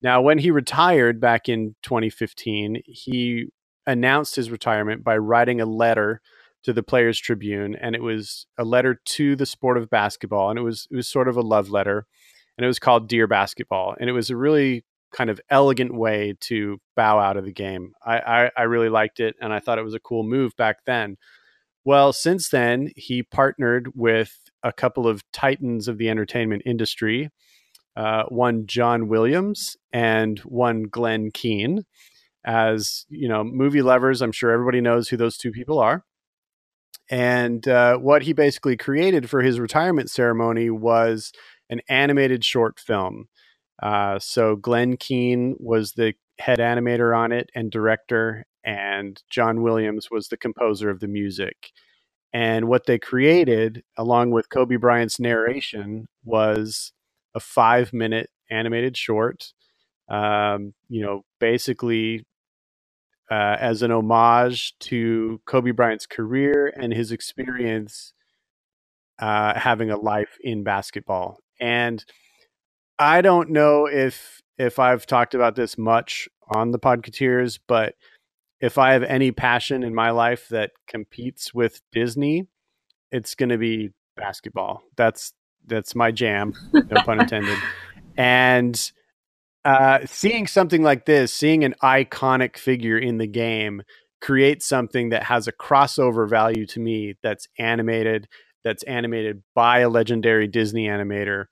[0.00, 3.46] Now, when he retired back in 2015, he
[3.86, 6.20] announced his retirement by writing a letter
[6.64, 10.58] to the Players Tribune, and it was a letter to the sport of basketball, and
[10.58, 12.06] it was it was sort of a love letter,
[12.56, 16.34] and it was called Dear Basketball, and it was a really kind of elegant way
[16.40, 17.92] to bow out of the game.
[18.04, 20.84] I, I, I really liked it, and I thought it was a cool move back
[20.84, 21.16] then.
[21.88, 27.30] Well, since then, he partnered with a couple of titans of the entertainment industry
[27.96, 31.86] uh, one John Williams and one Glenn Keane.
[32.44, 36.04] As you know, movie lovers, I'm sure everybody knows who those two people are.
[37.08, 41.32] And uh, what he basically created for his retirement ceremony was
[41.70, 43.30] an animated short film.
[43.82, 50.10] Uh, so Glenn Keane was the head animator on it and director, and John Williams
[50.10, 51.70] was the composer of the music.
[52.32, 56.92] And what they created, along with Kobe Bryant's narration, was
[57.34, 59.52] a five minute animated short.
[60.08, 62.24] Um, you know, basically
[63.30, 68.14] uh, as an homage to Kobe Bryant's career and his experience
[69.18, 71.38] uh, having a life in basketball.
[71.60, 72.04] And
[72.98, 77.94] I don't know if if I've talked about this much on the Podcateers, but
[78.60, 82.46] if I have any passion in my life that competes with Disney,
[83.12, 84.82] it's going to be basketball.
[84.96, 85.32] That's
[85.66, 87.58] that's my jam, no pun intended.
[88.16, 88.90] And
[89.64, 93.82] uh, seeing something like this, seeing an iconic figure in the game
[94.20, 98.26] create something that has a crossover value to me that's animated,
[98.64, 101.44] that's animated by a legendary Disney animator.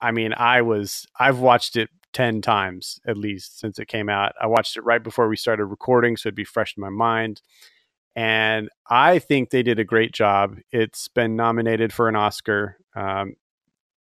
[0.00, 4.32] I mean, I was I've watched it 10 times at least since it came out.
[4.40, 7.42] I watched it right before we started recording so it'd be fresh in my mind.
[8.16, 10.56] And I think they did a great job.
[10.72, 12.78] It's been nominated for an Oscar.
[12.96, 13.36] Um,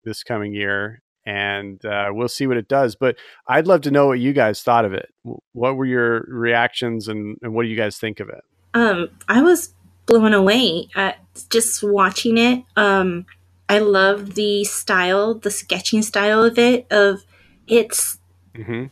[0.07, 2.97] this coming year, and uh, we'll see what it does.
[2.97, 3.17] But
[3.47, 5.13] I'd love to know what you guys thought of it.
[5.53, 8.43] What were your reactions, and, and what do you guys think of it?
[8.73, 9.75] Um, I was
[10.07, 11.19] blown away at
[11.51, 12.65] just watching it.
[12.77, 13.27] Um,
[13.69, 16.87] I love the style, the sketching style of it.
[16.91, 17.26] Of
[17.67, 18.19] it's
[18.55, 18.87] mm-hmm.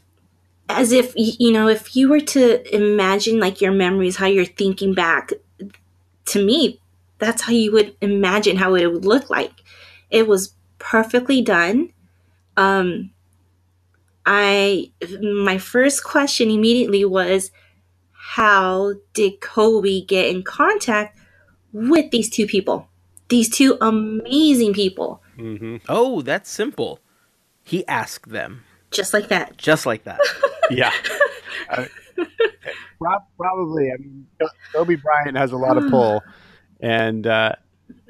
[0.68, 4.94] as if you know, if you were to imagine like your memories, how you're thinking
[4.94, 5.32] back.
[6.26, 6.80] To me,
[7.18, 9.52] that's how you would imagine how it would look like.
[10.10, 11.92] It was perfectly done.
[12.56, 13.10] Um,
[14.24, 17.50] I my first question immediately was,
[18.12, 21.18] how did Kobe get in contact
[21.72, 22.88] with these two people?
[23.28, 25.22] These two amazing people.
[25.36, 25.76] Mm-hmm.
[25.88, 27.00] Oh, that's simple.
[27.64, 28.64] He asked them.
[28.90, 29.56] Just like that.
[29.56, 30.20] Just like that.
[30.70, 30.92] yeah.
[31.68, 31.86] Uh,
[33.36, 33.90] probably.
[33.90, 34.26] I mean,
[34.72, 36.22] Kobe Bryant has a lot of pull,
[36.80, 37.54] and uh,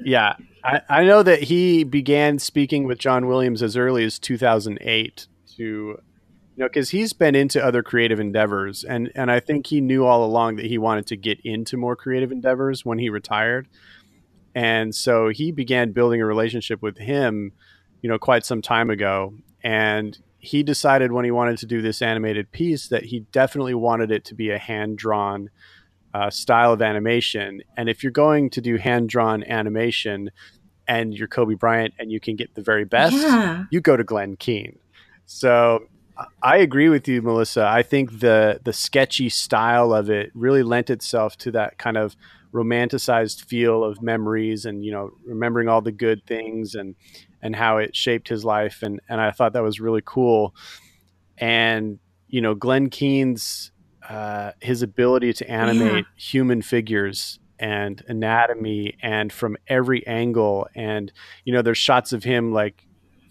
[0.03, 5.27] yeah, I, I know that he began speaking with John Williams as early as 2008
[5.57, 5.97] to you
[6.57, 10.25] know because he's been into other creative endeavors and and i think he knew all
[10.25, 13.67] along that he wanted to get into more creative endeavors when he retired
[14.53, 17.51] and so he began building a relationship with him
[18.01, 19.33] you know quite some time ago
[19.65, 24.11] and he decided when he wanted to do this animated piece that he definitely wanted
[24.11, 25.49] it to be a hand drawn
[26.13, 27.63] uh, style of animation.
[27.75, 30.29] And if you're going to do hand drawn animation
[30.87, 33.63] and you're Kobe Bryant and you can get the very best, yeah.
[33.71, 34.77] you go to Glenn Keane.
[35.25, 35.87] So
[36.43, 37.65] I agree with you, Melissa.
[37.65, 42.15] I think the the sketchy style of it really lent itself to that kind of
[42.53, 46.95] romanticized feel of memories and you know remembering all the good things and
[47.45, 50.55] and how it shaped his life and and I thought that was really cool.
[51.37, 53.71] And you know, Glenn Keane's
[54.09, 56.11] uh, his ability to animate yeah.
[56.17, 61.13] human figures and anatomy and from every angle and
[61.45, 62.85] you know there's shots of him like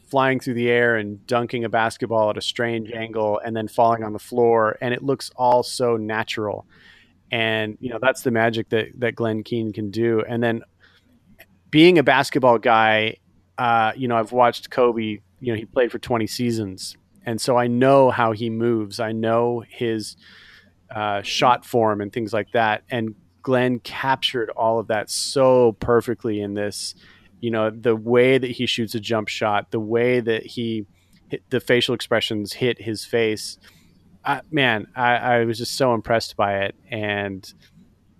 [0.09, 4.03] flying through the air and dunking a basketball at a strange angle and then falling
[4.03, 6.66] on the floor and it looks all so natural
[7.31, 10.62] and you know that's the magic that that Glenn Keane can do and then
[11.70, 13.16] being a basketball guy
[13.59, 17.57] uh, you know I've watched Kobe you know he played for 20 seasons and so
[17.57, 20.17] I know how he moves I know his
[20.95, 22.85] uh, shot form and things like that.
[22.88, 26.95] And Glenn captured all of that so perfectly in this.
[27.40, 30.87] You know, the way that he shoots a jump shot, the way that he
[31.51, 33.59] the facial expressions hit his face.
[34.51, 37.53] Man, I, I was just so impressed by it, and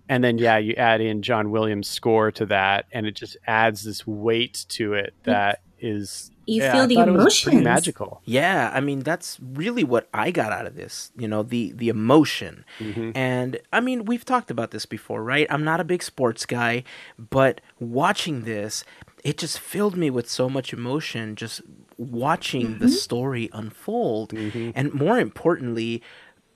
[0.07, 3.83] and then yeah, you add in John Williams' score to that, and it just adds
[3.83, 7.57] this weight to it that is You yeah, feel I the thought it was pretty
[7.57, 7.63] emotions.
[7.63, 8.21] magical.
[8.25, 11.11] Yeah, I mean that's really what I got out of this.
[11.17, 12.65] You know, the the emotion.
[12.79, 13.11] Mm-hmm.
[13.15, 15.47] And I mean, we've talked about this before, right?
[15.49, 16.83] I'm not a big sports guy,
[17.17, 18.83] but watching this,
[19.23, 21.61] it just filled me with so much emotion just
[21.97, 22.93] watching the mm-hmm.
[22.93, 24.29] story unfold.
[24.31, 24.71] Mm-hmm.
[24.75, 26.01] And more importantly,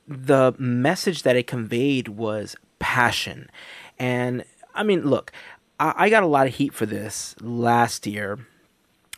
[0.07, 3.49] the message that it conveyed was passion.
[3.97, 5.31] And I mean, look,
[5.79, 8.39] I, I got a lot of heat for this last year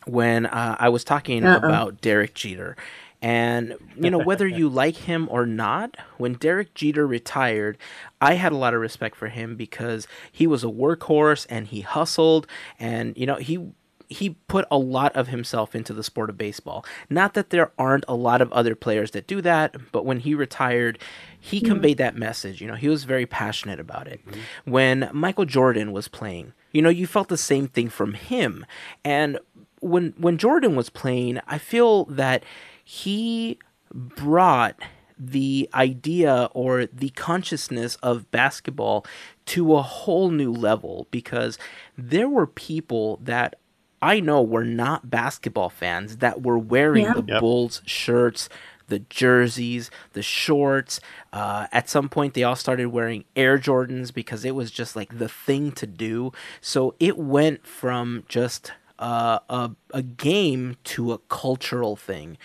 [0.06, 1.56] when uh, I was talking Uh-oh.
[1.56, 2.76] about Derek Jeter.
[3.20, 7.78] And, you know, whether you like him or not, when Derek Jeter retired,
[8.20, 11.82] I had a lot of respect for him because he was a workhorse and he
[11.82, 12.48] hustled
[12.80, 13.72] and, you know, he
[14.12, 16.84] he put a lot of himself into the sport of baseball.
[17.10, 20.34] Not that there aren't a lot of other players that do that, but when he
[20.34, 20.98] retired,
[21.40, 22.60] he conveyed that message.
[22.60, 24.24] You know, he was very passionate about it.
[24.26, 24.70] Mm-hmm.
[24.70, 28.64] When Michael Jordan was playing, you know, you felt the same thing from him.
[29.04, 29.38] And
[29.80, 32.44] when when Jordan was playing, I feel that
[32.84, 33.58] he
[33.92, 34.80] brought
[35.18, 39.06] the idea or the consciousness of basketball
[39.46, 41.58] to a whole new level because
[41.96, 43.54] there were people that
[44.02, 47.14] I know were not basketball fans that were wearing Yeah.
[47.14, 47.40] the Yep.
[47.40, 48.48] Bulls shirts,
[48.88, 51.00] the jerseys, the shorts.
[51.32, 55.18] Uh, at some point, they all started wearing Air Jordans because it was just like
[55.18, 56.32] the thing to do.
[56.60, 62.36] So it went from just uh, a, a game to a cultural thing.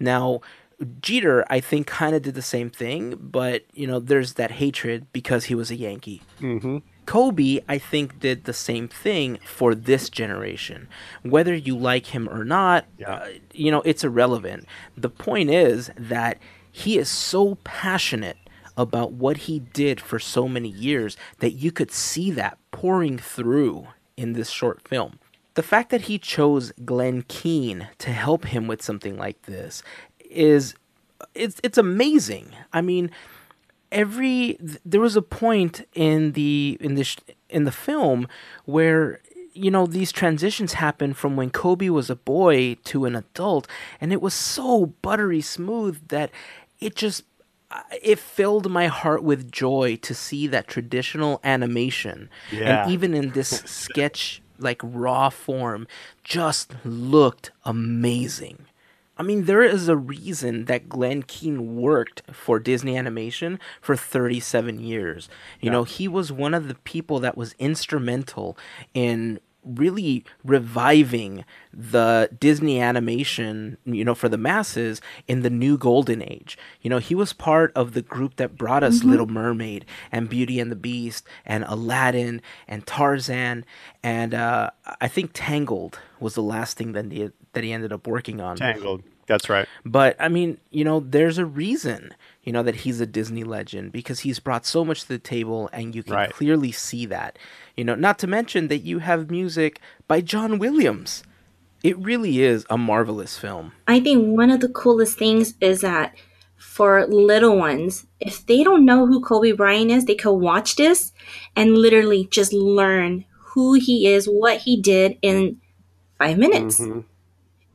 [0.00, 0.40] Now,
[1.00, 5.06] Jeter, I think, kind of did the same thing, but you know, there's that hatred
[5.12, 6.22] because he was a Yankee.
[6.40, 6.78] Mm-hmm.
[7.06, 10.88] Kobe, I think, did the same thing for this generation.
[11.22, 13.12] Whether you like him or not, Yeah.
[13.12, 14.66] uh, you know, it's irrelevant.
[14.96, 16.38] The point is that
[16.70, 18.36] he is so passionate
[18.76, 23.86] about what he did for so many years that you could see that pouring through
[24.16, 25.18] in this short film.
[25.54, 29.82] The fact that he chose Glenn Keane to help him with something like this
[30.18, 30.74] is
[31.34, 32.48] it's it's amazing.
[32.72, 33.10] I mean,
[33.94, 37.16] every th- there was a point in the in this
[37.48, 38.28] in the film
[38.66, 39.20] where
[39.54, 43.66] you know these transitions happen from when Kobe was a boy to an adult
[44.00, 46.30] and it was so buttery smooth that
[46.80, 47.22] it just
[48.02, 52.82] it filled my heart with joy to see that traditional animation Yeah.
[52.84, 55.86] and even in this sketch like raw form
[56.24, 58.66] just looked amazing
[59.16, 64.80] I mean, there is a reason that Glenn Keane worked for Disney Animation for 37
[64.80, 65.28] years.
[65.60, 68.58] You know, he was one of the people that was instrumental
[68.92, 76.22] in really reviving the Disney animation, you know, for the masses in the new golden
[76.22, 76.56] age.
[76.82, 80.60] You know, he was part of the group that brought us Little Mermaid and Beauty
[80.60, 83.64] and the Beast and Aladdin and Tarzan
[84.02, 88.06] and uh, I think Tangled was the last thing that he, that he ended up
[88.06, 88.56] working on.
[88.56, 89.02] Tangled.
[89.26, 89.66] That's right.
[89.86, 93.90] But I mean, you know, there's a reason, you know, that he's a Disney legend
[93.92, 96.30] because he's brought so much to the table and you can Right.
[96.30, 97.38] clearly see that.
[97.76, 101.24] You know, not to mention that you have music by John Williams.
[101.82, 103.72] It really is a marvelous film.
[103.86, 106.14] I think one of the coolest things is that
[106.56, 111.12] for little ones, if they don't know who Kobe Bryant is, they could watch this
[111.54, 115.60] and literally just learn who he is, what he did in
[116.18, 116.80] five minutes.
[116.80, 117.04] Mhm.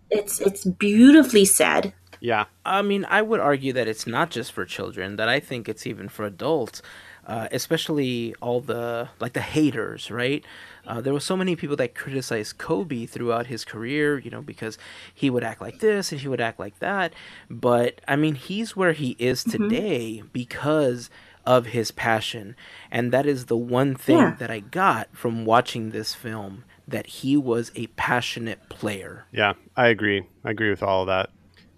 [0.09, 1.93] It's it's beautifully said.
[2.19, 2.45] Yeah.
[2.65, 5.85] I mean, I would argue that it's not just for children, that I think it's
[5.88, 6.81] even for adults,
[7.25, 10.43] uh, especially all the, like the haters, right?
[10.88, 14.77] Uh, there were so many people that criticized Kobe throughout his career, you know, because
[15.13, 17.13] he would act like this and he would act like that.
[17.49, 21.10] But, I mean, he's where he is today because
[21.45, 22.55] of his passion.
[22.91, 24.36] And that is the one thing Yeah.
[24.39, 29.25] that I got from watching this film that he was a passionate player.
[29.32, 30.23] Yeah, I agree.
[30.43, 31.29] I agree with all of that.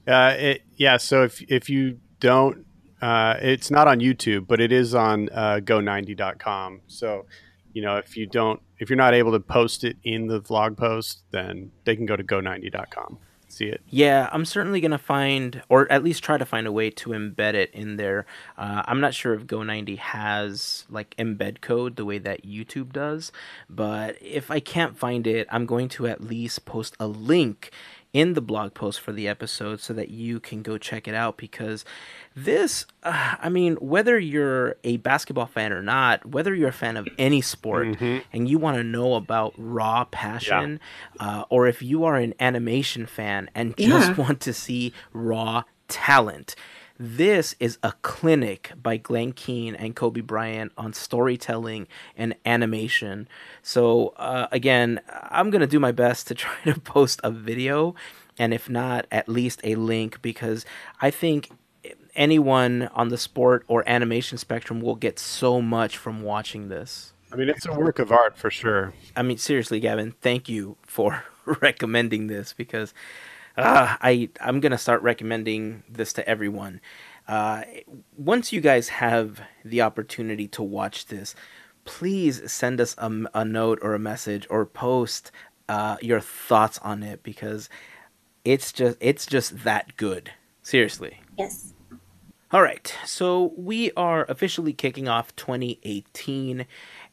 [0.07, 2.65] Uh, it, yeah, so if if you don't,
[3.01, 6.81] uh, it's not on YouTube, but it is on uh, go90.com.
[6.87, 7.25] So,
[7.73, 10.77] you know, if you don't, if you're not able to post it in the vlog
[10.77, 13.17] post, then they can go to go90.com.
[13.47, 13.81] See it.
[13.89, 17.53] Yeah, I'm certainly gonna find, or at least try to find a way to embed
[17.53, 18.25] it in there.
[18.57, 23.33] Uh, I'm not sure if Go90 has like embed code the way that YouTube does,
[23.69, 27.71] but if I can't find it, I'm going to at least post a link
[28.13, 31.37] in the blog post for the episode so that you can go check it out
[31.37, 31.85] because
[32.35, 36.97] this uh, i mean whether you're a basketball fan or not whether you're a fan
[36.97, 37.87] of any sport
[38.33, 40.79] and you want to know about raw passion
[41.21, 44.15] uh, or if you are an animation fan and just Yeah.
[44.25, 46.55] want to see raw talent
[47.03, 53.27] This is a clinic by Glenn Keane and Kobe Bryant on storytelling and animation.
[53.63, 57.95] So, uh, again, I'm going to do my best to try to post a video,
[58.37, 60.63] and if not, at least a link, because
[61.01, 61.49] I think
[62.15, 67.13] anyone on the sport or animation spectrum will get so much from watching this.
[67.33, 68.93] I mean, it's a work of art for sure.
[69.15, 71.23] I mean, seriously, Gavin, thank you for
[71.61, 72.93] recommending this because
[73.57, 76.81] uh, I I'm gonna start recommending this to everyone.
[77.27, 77.63] Uh,
[78.17, 81.35] once you guys have the opportunity to watch this,
[81.85, 85.31] please send us a, a note or a message or post
[85.69, 87.69] uh, your thoughts on it because
[88.43, 90.31] it's just it's just that good.
[90.61, 91.19] Seriously.
[91.37, 91.73] Yes.
[92.53, 96.65] All right, so we are officially kicking off 2018.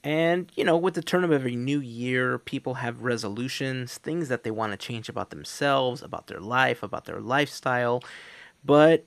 [0.04, 4.44] And, you know, with the turn of every new year, people have resolutions, things that
[4.44, 8.02] they want to change about themselves, about their life, about their lifestyle.
[8.64, 9.04] But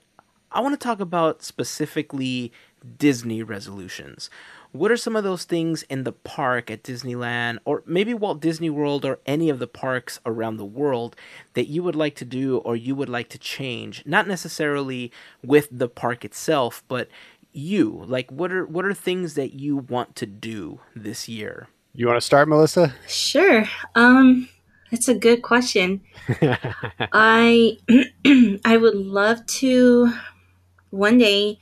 [0.51, 2.51] I want to talk about specifically
[2.97, 4.29] Disney resolutions.
[4.73, 8.69] What are some of those things in the park at Disneyland, or maybe Walt Disney
[8.69, 11.15] World, or any of the parks around the world
[11.53, 14.03] that you would like to do or you would like to change?
[14.05, 15.11] Not necessarily
[15.43, 17.09] with the park itself, but
[17.53, 18.03] you.
[18.07, 21.67] Like, what are what are things that you want to do this year?
[21.93, 22.93] You want to start, Melissa?
[23.07, 23.65] Sure.
[23.95, 24.47] Um,
[24.91, 26.01] that's a good question.
[27.11, 27.77] I
[28.65, 30.13] I would love to
[30.89, 31.59] one day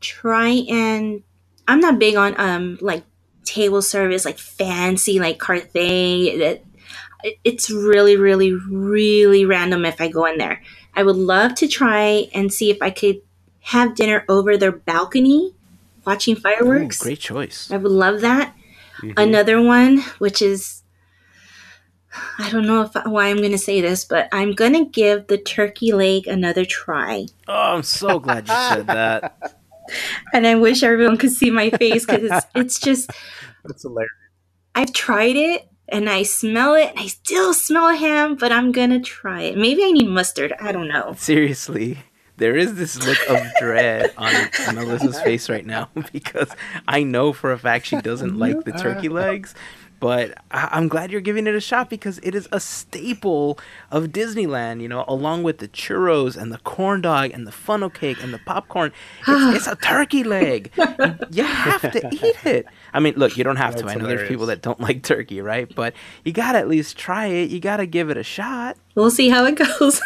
[0.00, 1.22] try and
[1.68, 3.04] I'm not big on um like
[3.44, 6.64] table service like fancy like Carthay that
[7.42, 10.62] it's really really really random if I go in there.
[10.94, 13.20] I would love to try and see if I could
[13.64, 15.54] have dinner over their balcony
[16.04, 17.00] watching fireworks.
[17.00, 17.70] Ooh, great choice.
[17.70, 18.54] I would love that.
[18.98, 19.12] Mm-hmm.
[19.16, 20.82] Another one which is
[22.38, 25.26] I don't know if why I'm going to say this, but I'm going to give
[25.26, 27.26] the turkey leg another try.
[27.48, 29.56] Oh, I'm so glad you said that.
[30.32, 33.10] and I wish everyone could see my face because it's, it's just.
[33.64, 34.12] That's hilarious.
[34.74, 38.90] I've tried it and I smell it and I still smell ham, but I'm going
[38.90, 39.56] to try it.
[39.56, 40.52] Maybe I need mustard.
[40.60, 41.14] I don't know.
[41.16, 41.98] Seriously.
[42.36, 44.32] There is this look of dread on
[44.74, 46.50] Melissa's face right now because
[46.88, 49.54] I know for a fact she doesn't like the turkey legs
[50.04, 53.58] but I- am glad you're giving it a shot because it is a staple
[53.90, 54.82] of Disneyland.
[54.82, 58.34] You know, along with the churros and the corn dog and the funnel cake and
[58.34, 58.92] the popcorn.
[59.26, 60.70] It's, it's a turkey leg.
[61.30, 62.66] you have to eat it.
[62.92, 63.88] I mean, look, you don't have That's to.
[63.88, 64.20] I know hilarious.
[64.20, 65.74] there's people that don't like turkey, right?
[65.74, 67.48] But you gotta at least try it.
[67.50, 68.76] You gotta give it a shot.
[68.94, 70.02] We'll see how it goes.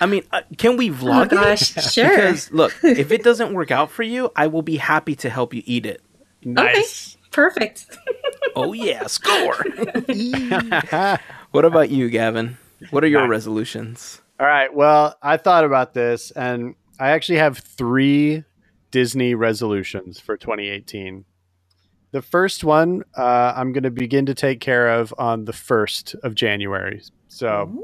[0.00, 1.82] I mean, uh, can we vlog oh, gosh, it?
[1.82, 2.08] Sure.
[2.08, 5.54] Because look, if it doesn't work out for you, I will be happy to help
[5.54, 6.02] you eat it.
[6.44, 7.14] Nice.
[7.14, 7.20] Okay.
[7.30, 7.98] Perfect.
[8.56, 9.56] oh yeah, score.
[11.50, 12.58] what about you, Gavin?
[12.90, 14.20] What are your resolutions?
[14.38, 14.72] All right.
[14.72, 18.44] Well, I thought about this, and I actually have three
[18.90, 21.24] Disney resolutions for 2018.
[22.12, 26.14] The first one uh, I'm going to begin to take care of on the 1st
[26.22, 27.02] of January.
[27.26, 27.82] So,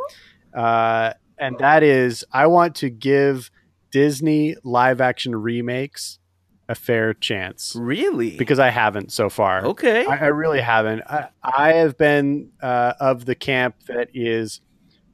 [0.55, 3.51] uh, and that is I want to give
[3.91, 6.19] Disney live action remakes
[6.69, 7.75] a fair chance.
[7.77, 8.37] Really?
[8.37, 9.65] Because I haven't so far.
[9.65, 10.07] Okay.
[10.07, 11.03] I, I really haven't.
[11.03, 14.61] I, I have been uh, of the camp that is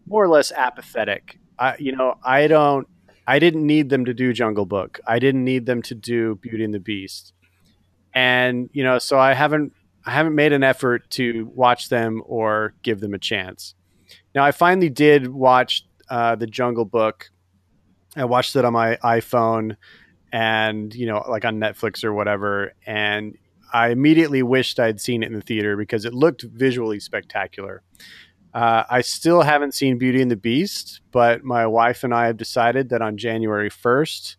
[0.06, 1.38] more or less apathetic.
[1.58, 2.86] I, you know, I don't.
[3.26, 5.00] I didn't need them to do Jungle Book.
[5.06, 7.32] I didn't need them to do Beauty and the Beast.
[8.14, 9.72] And you know, so I haven't.
[10.04, 13.74] I haven't made an effort to watch them or give them a chance.
[14.34, 17.30] Now, I finally did watch uh, the Jungle Book.
[18.16, 19.76] I watched it on my iPhone
[20.32, 23.38] and you know like on netflix or whatever and
[23.72, 27.80] i immediately wished i'd seen it in the theater because it looked visually spectacular.
[28.52, 32.36] Uh, i still haven't seen beauty and the beast but my wife and i have
[32.36, 34.34] decided that on january 1st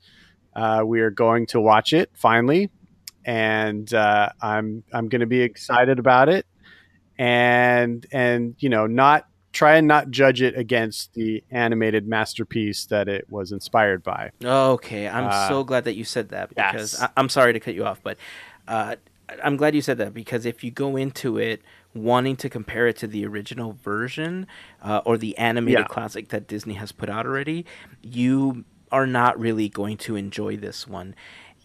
[0.57, 2.71] uh, we are going to watch it finally.
[3.25, 6.45] And uh, i'm i'm going to be excited about it.
[7.19, 9.27] And and you know not
[9.57, 14.29] try and not judge it against the animated masterpiece that it was inspired by.
[14.43, 17.09] Okay, I'm uh, so glad that you said that because yes.
[17.15, 18.17] I, am sorry to cut you off, but
[18.67, 18.97] uh,
[19.43, 21.63] I'm glad you said that because if you go into it
[21.95, 24.45] wanting to compare it to the original version
[24.83, 25.87] uh, or the animated yeah.
[25.87, 27.65] classic that Disney has put out already,
[28.03, 31.15] you are not really going to enjoy this one.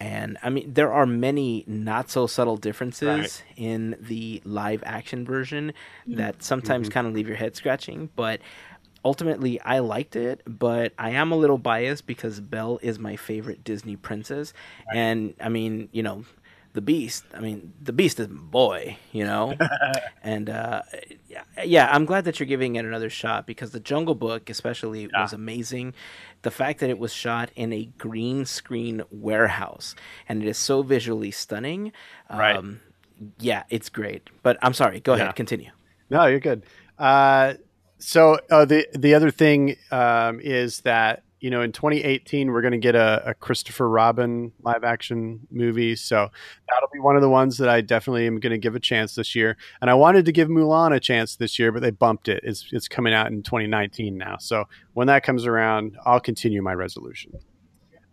[0.02, 3.42] And I mean, there are many not so subtle differences right.
[3.56, 5.72] in the live action version
[6.08, 6.92] that sometimes mm-hmm.
[6.92, 8.10] kind of leave your head scratching.
[8.16, 8.40] But
[9.04, 13.62] ultimately, I liked it, but I am a little biased because Belle is my favorite
[13.62, 14.52] Disney princess.
[14.88, 14.98] Right.
[14.98, 16.24] And I mean, you know,
[16.74, 17.24] the Beast.
[17.34, 19.54] I mean, the Beast is boy, you know.
[20.22, 20.82] and uh,
[21.64, 25.22] yeah, I'm glad that you're giving it another shot because the Jungle Book, especially, yeah.
[25.22, 25.94] was amazing.
[26.42, 29.94] The fact that it was shot in a green screen warehouse
[30.28, 31.92] and it is so visually stunning.
[32.30, 32.56] Right.
[32.56, 32.80] Um,
[33.38, 34.30] yeah, it's great.
[34.42, 35.00] But I'm sorry.
[35.00, 35.34] Go ahead.
[35.36, 35.70] Continue.
[36.10, 36.64] No, you're good.
[36.98, 37.54] Uh,
[37.98, 42.72] so uh, the the other thing um, is that you know, in 2018, we're going
[42.72, 45.96] to get a, a, Christopher Robin live action movie.
[45.96, 46.28] So
[46.68, 49.16] that'll be one of the ones that I definitely am going to give a chance
[49.16, 49.56] this year.
[49.80, 52.44] And I wanted to give Mulan a chance this year, but they bumped it.
[52.44, 54.36] It's, it's coming out in 2019 now.
[54.38, 57.32] So when that comes around, I'll continue my resolution.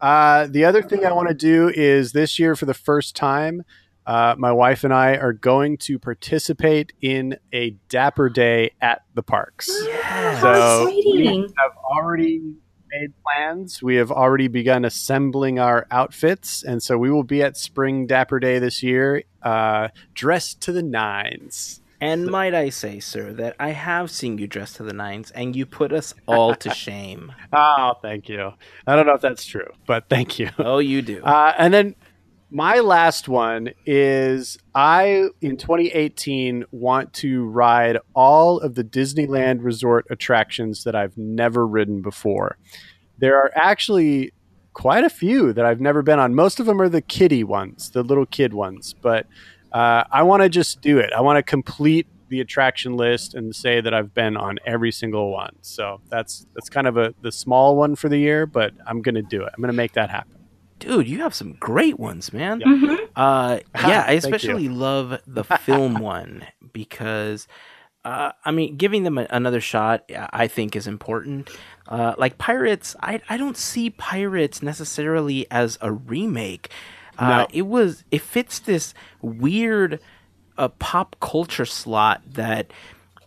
[0.01, 3.63] Uh, the other thing I want to do is this year, for the first time,
[4.07, 9.21] uh, my wife and I are going to participate in a Dapper Day at the
[9.21, 9.69] parks.
[9.85, 11.27] Yeah, so we
[11.59, 12.55] have already
[12.91, 13.81] made plans.
[13.81, 18.39] We have already begun assembling our outfits, and so we will be at Spring Dapper
[18.39, 21.81] Day this year, uh, dressed to the nines.
[22.01, 25.31] And so, might I say, sir, that I have seen you dressed to the nines,
[25.31, 27.33] and you put us all to shame.
[27.51, 28.53] oh, thank you.
[28.87, 30.49] I don't know if that's true, but thank you.
[30.57, 31.21] Oh, you do.
[31.23, 31.95] Uh, and then
[32.51, 40.07] my last one is I in 2018 want to ride all of the Disneyland resort
[40.09, 42.57] attractions that I've never ridden before.
[43.19, 44.33] There are actually
[44.73, 46.33] quite a few that I've never been on.
[46.33, 49.27] Most of them are the kiddie ones, the little kid ones, but
[49.71, 51.11] uh, I want to just do it.
[51.15, 55.31] I want to complete the attraction list and say that I've been on every single
[55.31, 55.55] one.
[55.61, 59.15] So that's that's kind of a the small one for the year, but I'm going
[59.15, 59.51] to do it.
[59.55, 60.38] I'm going to make that happen
[60.79, 62.61] dude, you have some great ones, man.
[62.61, 63.05] Yeah, mm-hmm.
[63.15, 67.47] uh, yeah I especially love the film one because.
[68.05, 71.49] Uh, I mean, giving them a, another shot, I think, is important.
[71.85, 76.69] Uh, like Pirates, I I don't see Pirates necessarily as a remake.
[77.17, 77.47] Uh, no.
[77.51, 79.99] It was it fits this weird
[80.57, 82.71] uh, pop culture slot that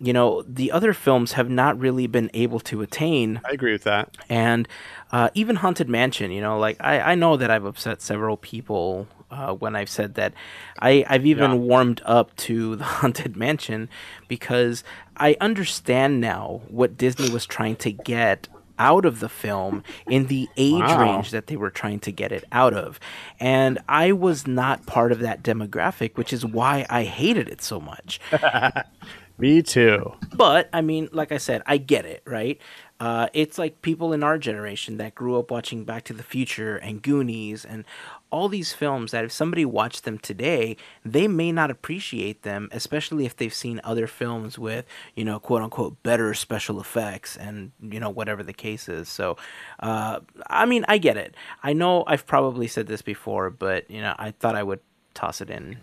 [0.03, 3.41] you know the other films have not really been able to attain.
[3.45, 4.17] I agree with that.
[4.29, 4.69] And
[5.13, 9.07] uh, even Haunted Mansion, you know, like I, I know that I've upset several people
[9.31, 10.35] uh, when I've said that.
[10.81, 11.57] I, I've even yeah.
[11.57, 13.89] warmed up to the Haunted Mansion
[14.29, 14.85] because
[15.17, 18.49] I understand now what Disney was trying to get
[18.79, 21.01] out of the film in the age wow.
[21.01, 22.99] range that they were trying to get it out of.
[23.39, 27.81] And I was not part of that demographic, which is why I hated it so
[27.81, 28.19] much.
[29.43, 30.15] Me too.
[30.37, 32.61] But I mean, like I said, I get it, right?
[33.01, 36.77] Uh, it's like people in our generation that grew up watching Back to the Future
[36.77, 37.85] and Goonies and
[38.31, 43.27] all these films that if somebody watched them today, they may not appreciate them, especially
[43.27, 44.87] if they've seen other films with,
[45.17, 49.09] you know, quote unquote, better special effects and, you know, whatever the case is.
[49.09, 49.37] So,
[49.81, 51.35] uh, I mean, I get it.
[51.65, 54.79] I know I've probably said this before, but, you know, I thought I would
[55.15, 55.79] toss it in.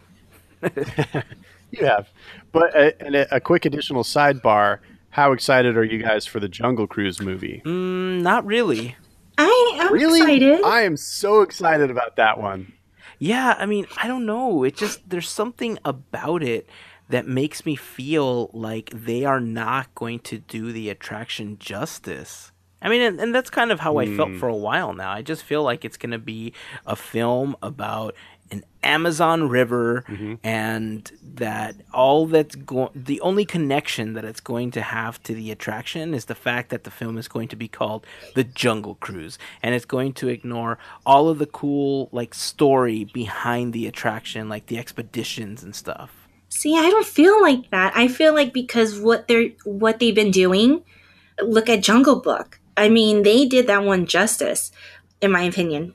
[1.72, 2.10] You have,
[2.52, 6.40] but a, uh, and a, a, quick additional sidebar: How excited are you guys for
[6.40, 7.62] the Jungle Cruise movie?
[7.66, 8.96] Mm, not really.
[9.38, 10.20] I am really?
[10.20, 10.64] excited.
[10.64, 12.74] I am so excited about that one.
[13.20, 14.64] Yeah, I mean, I don't know.
[14.64, 16.68] It just there's something about it
[17.10, 22.52] that makes me feel like they are not going to do the attraction justice.
[22.82, 24.02] I mean, and, and that's kind of how mm.
[24.04, 24.40] I felt hmm.
[24.40, 25.12] for a while now.
[25.12, 26.54] I just feel like it's going to be
[26.86, 28.16] a film about
[28.52, 30.36] an Amazon River, mm-hmm.
[30.44, 35.52] and that all that's going, the only connection that it's going to have to the
[35.52, 39.38] attraction is the fact that the film is going to be called The Jungle Cruise,
[39.62, 44.68] and it's going to ignore all of the cool like story behind the attraction, like
[44.68, 46.28] the expeditions and stuff.
[46.50, 47.96] See, I don't feel like that.
[47.96, 50.84] I feel like because what they're what they've been doing.
[51.42, 52.60] Look at Jungle Book.
[52.76, 54.72] I mean, they did that one justice,
[55.22, 55.94] in my opinion.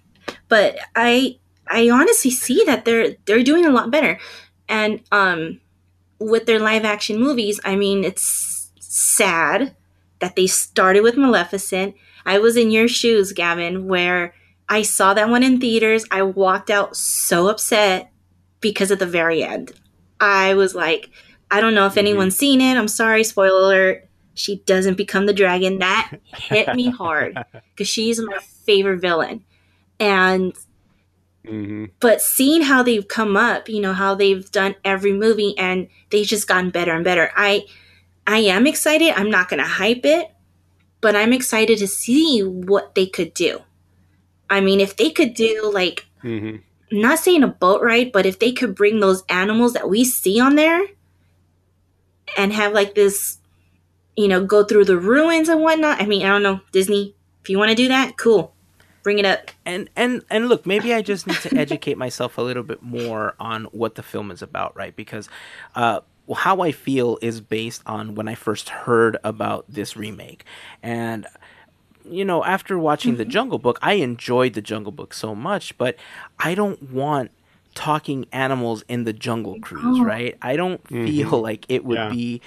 [0.49, 1.39] But I
[1.69, 4.19] I honestly see that they're they're doing a lot better.
[4.69, 5.61] And um
[6.19, 9.75] with their live action movies, I mean, it's sad
[10.21, 11.95] that they started with Maleficent.
[12.25, 14.35] I was in your shoes, Gavin, where
[14.69, 16.05] I saw that one in theaters.
[16.11, 18.11] I walked out so upset
[18.61, 19.73] because at the very end,
[20.21, 21.11] I was like,
[21.51, 21.99] I don't know if mm-hmm.
[22.01, 22.77] anyone's seen it.
[22.77, 24.09] I'm sorry, spoiler alert.
[24.35, 25.79] She doesn't become the dragon.
[25.79, 29.45] That hit me hard because she's my favorite villain.
[30.01, 30.55] And
[31.47, 31.87] Mm-hmm.
[32.01, 36.27] But seeing how they've come up, you know, how they've done every movie and they've
[36.27, 37.31] just gotten better and better.
[37.37, 37.67] I
[38.27, 39.13] I am excited.
[39.15, 40.31] I'm not going to hype it,
[41.01, 43.61] but I'm excited to see what they could do.
[44.49, 46.57] I mean, if they could do like mm-hmm.
[46.91, 50.41] not saying a boat ride, but if they could bring those animals that we see
[50.41, 50.87] on there
[52.39, 53.39] and have like this,
[54.17, 56.01] you know, go through the ruins and whatnot.
[56.01, 58.54] I mean, I don't know, Disney, if you want to do that, cool.
[59.05, 59.51] Bring it up.
[59.65, 63.35] and and and look maybe i just need to educate myself a little bit more
[63.39, 64.97] on what the film is about right?
[64.97, 65.29] Because
[65.77, 66.01] uh
[66.35, 70.45] how i feel is based on when i first heard about this remake.
[70.83, 71.27] And
[72.11, 75.97] you know after watching the jungle book i enjoyed the jungle book so much but
[76.39, 77.31] i don't want
[77.75, 80.37] talking animals in the jungle cruise right?
[80.43, 82.11] I don't feel like it would Yeah.
[82.11, 82.41] be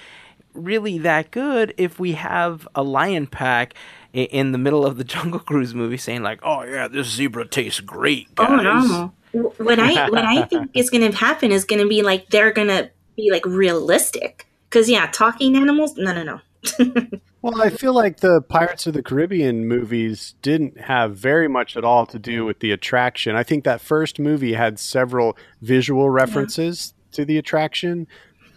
[0.54, 3.78] really that good if we have a lion pack i-
[4.14, 7.80] in the middle of the Jungle Cruise movie saying like, "Oh yeah, this zebra tastes
[7.80, 9.52] great, guys." Oh no!
[9.58, 12.52] What I what I think is going to happen is going to be like they're
[12.52, 14.48] going to be like realistic.
[14.70, 15.96] Because yeah, talking animals.
[15.98, 17.10] No, no, no.
[17.42, 21.86] Well, I feel like the Pirates of the Caribbean movies didn't have very much at
[21.86, 23.36] all to do with the attraction.
[23.36, 28.08] I think that first movie had several visual references to the attraction,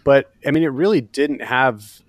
[0.03, 2.01] but I mean, it really didn't have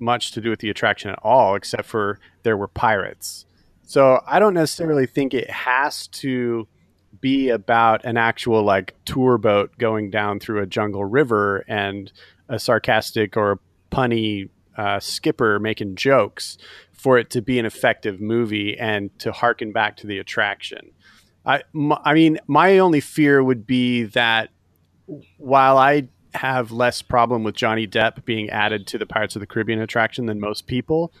[0.00, 3.46] much to do with the attraction at all, except for there were pirates.
[3.82, 6.68] So I don't necessarily think it has to
[7.20, 12.12] be about an actual like tour boat going down through a jungle river and
[12.48, 13.58] a sarcastic or a
[13.90, 16.56] punny uh, skipper making jokes
[16.92, 20.92] for it to be an effective movie and to harken back to the attraction.
[21.44, 24.50] I, m- I mean, my only fear would be that
[25.38, 29.46] while I have less problem with Johnny Depp being added to the Pirates of the
[29.46, 31.12] Caribbean attraction than most people,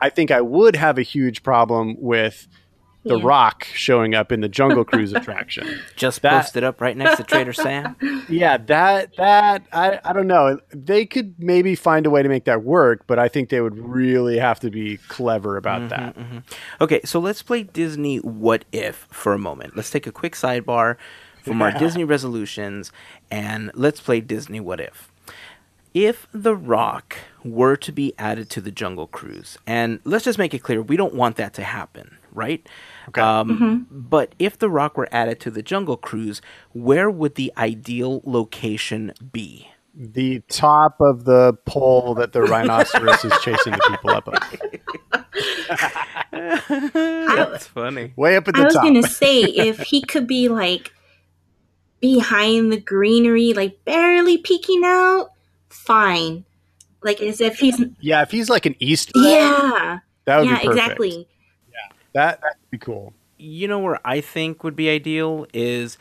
[0.00, 2.46] I think I would have a huge problem with
[3.04, 3.24] The Yeah.
[3.24, 5.80] Rock showing up in the Jungle Cruise attraction.
[5.94, 7.96] Just That- posted up right next to Trader Sam.
[8.28, 10.58] Yeah, that that I I don't know.
[10.72, 13.78] They could maybe find a way to make that work, but I think they would
[13.78, 16.16] really have to be clever about mm-hmm, that.
[16.16, 16.38] Mm-hmm.
[16.80, 19.76] Okay, so let's play Disney What If for a moment.
[19.76, 20.96] Let's take a quick sidebar
[21.46, 22.92] from our Disney resolutions
[23.30, 25.12] and let's play Disney What If.
[25.94, 30.54] If The Rock were to be added to the Jungle Cruise, and let's just make
[30.54, 32.66] it clear, we don't want that to happen, right?
[33.08, 33.20] Okay.
[33.22, 36.42] Um, But if The Rock were added to the Jungle Cruise,
[36.74, 39.68] where would the ideal location be?
[39.94, 44.38] The top of the pole that the rhinoceros is chasing the people up on.
[46.32, 48.12] That's funny.
[48.16, 48.60] Way up at the top.
[48.60, 48.82] I the was top.
[48.82, 50.92] going to say if he could be like
[52.00, 55.30] behind the greenery, like barely peeking out,
[55.68, 56.44] fine.
[57.02, 60.66] Like as if he's Yeah, if he's like an east, yeah, that would yeah, be
[60.66, 60.80] perfect.
[60.80, 61.28] exactly.
[62.14, 63.12] That that'd be cool.
[63.36, 65.98] you know where I think would be ideal is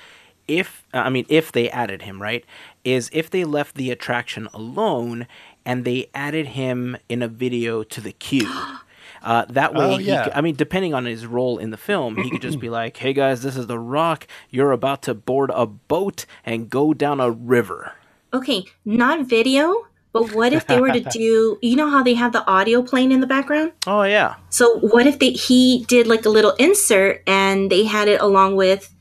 [0.47, 2.45] if uh, I mean if they added him right
[2.85, 5.27] is if they left the attraction alone
[5.65, 8.49] and they added him in a video to the queue.
[9.25, 10.25] Uh, that way, Oh, he yeah.
[10.25, 12.95] could- I mean, depending on his role in the film, he could just be like,
[12.97, 14.27] "Hey guys, this is The Rock.
[14.51, 17.93] You're about to board a boat and go down a river."
[18.33, 21.57] Okay, not video, but what if they were to do?
[21.61, 23.71] You know how they have the audio playing in the background?
[23.87, 28.07] Oh yeah, So what if they he did like a little insert and they had
[28.07, 28.93] it along with,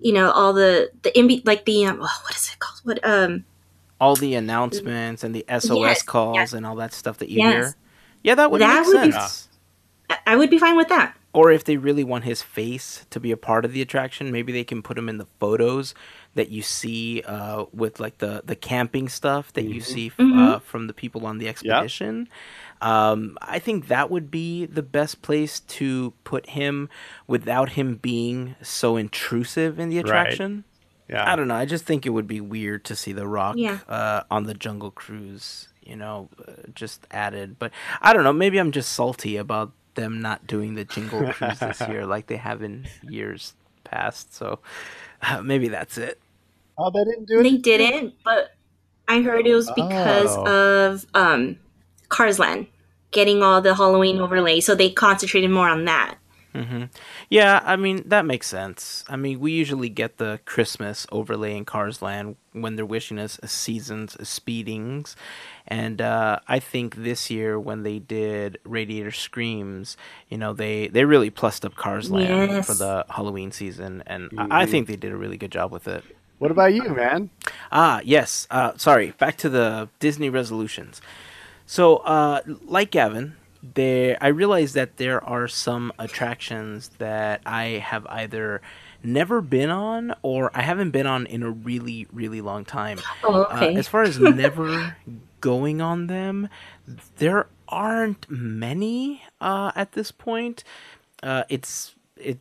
[0.00, 2.80] you know, all the the in like the um, oh, what is it called?
[2.84, 3.44] What um
[4.00, 6.52] all the announcements and the SOS Yes, calls yes.
[6.52, 7.52] and all that stuff that you Yes.
[7.52, 7.74] hear.
[8.22, 9.46] Yeah, that would That make would be- sense.
[9.46, 9.49] I-
[10.26, 11.16] I would be fine with that.
[11.32, 14.52] or if they really want his face to be a part of the attraction, maybe
[14.52, 15.94] they can put him in the photos
[16.34, 20.58] that you see uh, with like the the camping stuff that you see f- uh,
[20.58, 22.28] from the people on the expedition.
[22.80, 26.88] Um, I think that would be the best place to put him
[27.26, 30.12] without him being so intrusive in the attraction.
[30.18, 30.32] Right.
[30.32, 30.64] attraction.
[31.08, 31.32] Yeah.
[31.32, 31.56] I don't know.
[31.56, 33.80] I just think it would be weird to see The Rock Yeah.
[33.88, 37.58] uh, on the Jungle Cruise, you know, uh, just added.
[37.58, 38.32] But I don't know.
[38.32, 42.36] Maybe I'm just salty about them not doing the Jingle Cruise this year like they
[42.36, 44.34] have in years past.
[44.34, 44.58] So
[45.22, 46.18] uh, maybe that's it.
[46.78, 47.42] Oh, they didn't do it.
[47.62, 48.54] They didn't, but
[49.06, 50.90] I heard it was because Oh.
[50.90, 51.58] of um
[52.08, 52.66] Cars Land
[53.10, 56.16] getting all the Halloween overlay, so they concentrated more on that.
[56.52, 56.84] Hmm
[57.28, 59.04] Yeah, I mean that makes sense.
[59.08, 63.38] I mean, we usually get the Christmas overlay in Cars Land when they're wishing us
[63.42, 65.14] a season's speedings,
[65.68, 69.96] and uh, I think this year when they did Radiator Screams,
[70.28, 72.66] you know, they they really plussed up Cars Land Yes.
[72.66, 75.86] for the Halloween season, and I, I think they did a really good job with
[75.86, 76.02] it.
[76.38, 77.30] What about you, man?
[77.70, 78.46] Ah, yes.
[78.50, 79.10] Uh, sorry.
[79.18, 81.02] Back to the Disney resolutions.
[81.66, 88.06] So, uh, like Gavin, there I realize that there are some attractions that I have
[88.06, 88.60] either
[89.02, 92.98] never been on or I haven't been on in a really, really long time.
[93.24, 94.96] Oh, Uh, as far as never
[95.40, 96.48] going on them,
[97.18, 100.64] there aren't many uh, at this point.
[101.22, 102.38] Uh, it's it.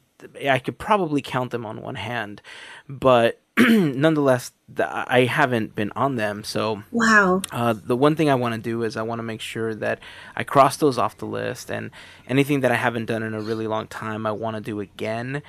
[0.50, 2.42] I could probably count them on one hand,
[2.90, 6.44] but nonetheless, I haven't been on them.
[6.44, 7.42] So wow.
[7.52, 10.00] Uh, the one thing I want to do is I want to make sure that
[10.36, 11.92] I cross those off the list, and
[12.28, 15.42] anything that I haven't done in a really long time, I want to do again.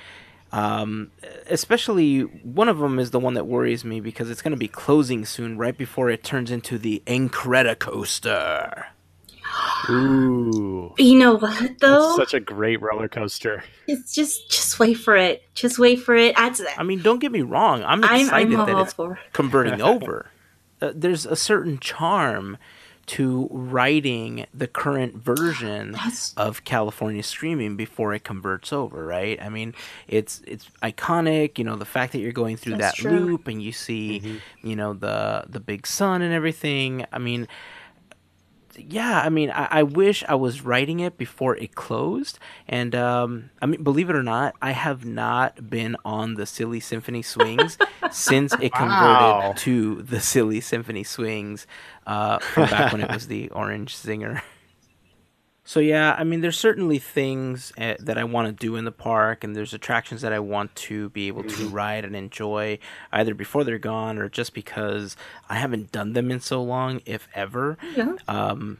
[0.51, 1.11] Um,
[1.49, 4.67] especially one of them is the one that worries me because it's going to be
[4.67, 8.87] closing soon, right before it turns into the Incredicoaster.
[9.89, 10.93] Ooh.
[10.97, 12.15] You know what though?
[12.17, 13.63] That's such a great roller coaster.
[13.87, 15.43] It's just just wait for it.
[15.55, 16.33] Just wait for it.
[16.37, 17.83] I, I mean, don't get me wrong.
[17.83, 19.19] I'm excited I'm, I'm that it's for.
[19.33, 20.27] converting over.
[20.81, 22.57] Uh, there's a certain charm
[23.07, 29.41] to writing the current version That's- of California Screamin' before it converts over, right?
[29.41, 29.73] I mean,
[30.07, 33.19] it's it's iconic, you know, the fact that you're going through That's that true.
[33.19, 37.05] loop and you see, you know, the the big sun and everything.
[37.11, 37.47] I mean,
[38.77, 42.39] yeah, I mean, I, I wish I was writing it before it closed.
[42.67, 46.79] And um, I mean, believe it or not, I have not been on the Silly
[46.79, 47.77] Symphony Swings
[48.11, 49.53] since it converted Wow.
[49.57, 51.67] to the Silly Symphony Swings
[52.07, 54.41] uh, from back when it was the Orange Stinger.
[55.71, 58.91] So yeah, I mean, there's certainly things uh, that I want to do in the
[58.91, 62.77] park, and there's attractions that I want to be able to ride and enjoy,
[63.13, 65.15] either before they're gone or just because
[65.47, 67.77] I haven't done them in so long, if ever.
[67.95, 68.15] Yeah.
[68.27, 68.79] Um,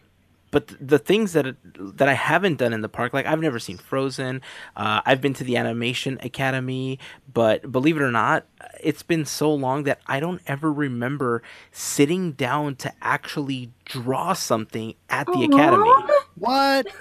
[0.51, 1.55] but th- the things that
[1.97, 4.41] that I haven't done in the park, like I've never seen Frozen.
[4.75, 6.99] Uh, I've been to the Animation Academy,
[7.33, 8.45] but believe it or not,
[8.79, 11.41] it's been so long that I don't ever remember
[11.71, 15.91] sitting down to actually draw something at the academy.
[16.35, 16.87] What?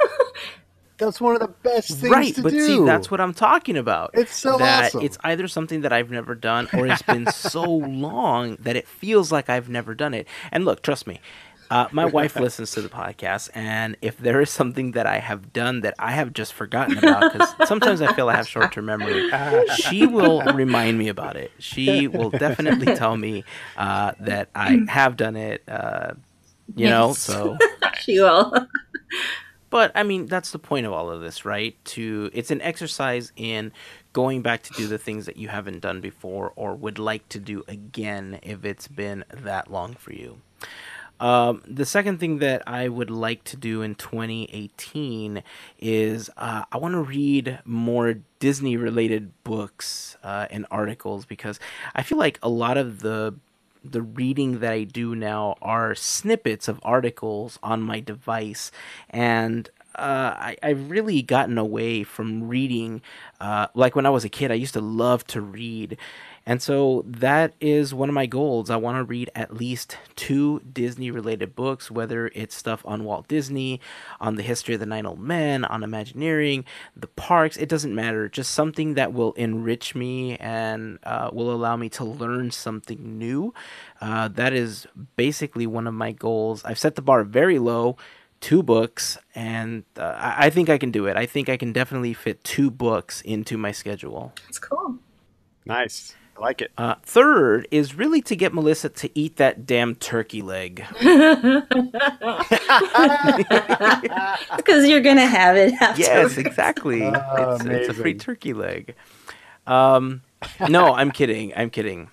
[1.01, 2.66] That's one of the best things right, to but do.
[2.66, 4.11] see, that's what I'm talking about.
[4.12, 5.01] It's so that awesome.
[5.01, 9.32] it's either something that I've never done, or it's been so long that it feels
[9.32, 10.28] like I've never done it.
[10.53, 11.22] And look, trust me,
[11.71, 15.53] uh, my wife listens to the podcast, and if there is something that I have
[15.53, 19.31] done that I have just forgotten about, because sometimes I feel I have short-term memory,
[19.77, 21.53] she will remind me about it.
[21.61, 23.45] She will definitely tell me
[23.77, 25.62] uh, that I have done it.
[25.68, 26.14] Uh,
[26.75, 27.57] you know, so
[28.01, 28.66] she will.
[29.71, 31.77] but I mean, that's the point of all of this, right?
[31.87, 33.73] To it's an exercise in
[34.12, 37.39] going back to do the things that you haven't done before or would like to
[37.39, 40.41] do again if it's been that long for you.
[41.21, 45.43] Um, the second thing that I would like to do in 2018
[45.79, 51.61] is uh, I want to read more Disney related books uh, and articles because
[51.95, 53.35] I feel like a lot of the
[53.83, 58.71] the reading that I do now are snippets of articles on my device,
[59.09, 63.03] and uh, I, I've really gotten away from reading.
[63.41, 65.97] Uh, like when I was a kid, I used to love to read.
[66.51, 68.70] And so that is one of my goals.
[68.70, 73.28] I want to read at least two Disney related books, whether it's stuff on Walt
[73.28, 73.80] Disney,
[74.20, 76.64] on the history of the Nine Old Men, on Imagineering,
[76.96, 77.57] the parks.
[77.57, 78.28] It doesn't matter.
[78.28, 83.55] Just something that will enrich me and uh, will allow me to learn something new.
[84.01, 86.64] Uh, that is basically one of my goals.
[86.64, 87.96] I've set the bar very low
[88.40, 91.74] two books and uh, I-, I think i can do it i think i can
[91.74, 94.96] definitely fit two books into my schedule It's cool.
[95.66, 96.14] nice.
[96.41, 96.72] I like it.
[96.78, 100.84] uh, third is really to get melissa to eat that damn turkey leg.
[104.57, 106.01] Because you're gonna have it after.
[106.01, 107.03] yes exactly.
[107.03, 107.12] Oh,
[107.55, 108.95] it's, it's a free turkey leg.
[109.66, 110.22] Um,
[110.68, 111.53] no i'm kidding.
[111.57, 112.09] I'm kidding.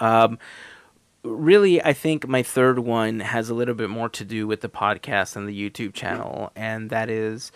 [0.00, 0.38] Um,
[1.22, 4.68] really i think my third one has a little bit more to do with the
[4.68, 7.50] podcast and the youtube channel and that is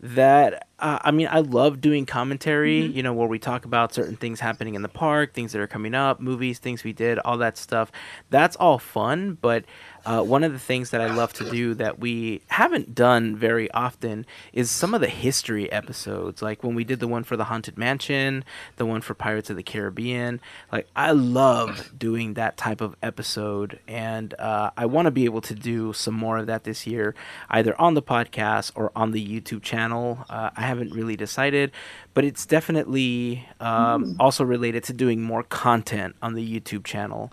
[0.00, 4.16] that uh, i mean i love doing commentary you know where we talk about certain
[4.16, 7.38] things happening in the park things that are coming up movies things we did all
[7.38, 7.90] that stuff
[8.28, 9.64] that's all fun but
[10.04, 13.70] uh, one of the things that I love to do that we haven't done very
[13.70, 16.42] often is some of the history episodes.
[16.42, 18.44] Like when we did the one for the Haunted Mansion,
[18.76, 20.40] the one for Pirates of the Caribbean.
[20.72, 25.40] Like I love doing that type of episode, and uh, I want to be able
[25.42, 27.14] to do some more of that this year,
[27.50, 30.24] either on the podcast or on the YouTube channel.
[30.28, 31.70] Uh, I haven't really decided,
[32.14, 37.30] but it's definitely um, also related to doing more content on the YouTube channel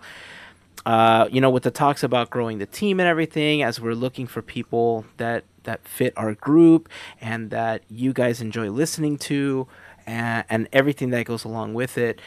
[0.86, 4.26] uh, you know, with the talks about growing the team and everything, as we're looking
[4.26, 6.88] for people that that fit our group
[7.20, 9.66] and that you guys enjoy listening to,
[10.06, 12.18] and, and everything that goes along with it.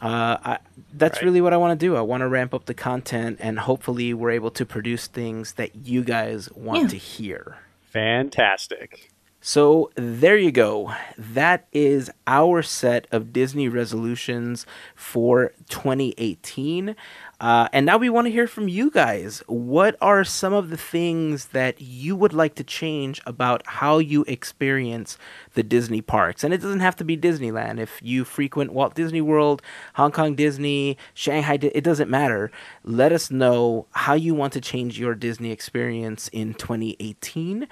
[0.00, 0.58] Uh, I,
[0.94, 1.24] that's Right.
[1.26, 1.94] really what I want to do.
[1.94, 5.76] I want to ramp up the content, and hopefully, we're able to produce things that
[5.76, 6.88] you guys want Yeah.
[6.88, 7.58] to hear.
[7.92, 9.09] Fantastic.
[9.42, 10.92] So there you go.
[11.16, 16.94] That is our set of Disney resolutions for 2018.
[17.40, 19.42] Uh, and now we want to hear from you guys.
[19.46, 24.26] What are some of the things that you would like to change about how you
[24.28, 25.16] experience
[25.54, 26.44] the Disney parks?
[26.44, 27.80] And it doesn't have to be Disneyland.
[27.80, 29.62] If you frequent Walt Disney World,
[29.94, 32.50] Hong Kong Disney, Shanghai, it doesn't matter.
[32.84, 37.66] Let us know how you want to change your Disney experience in 2018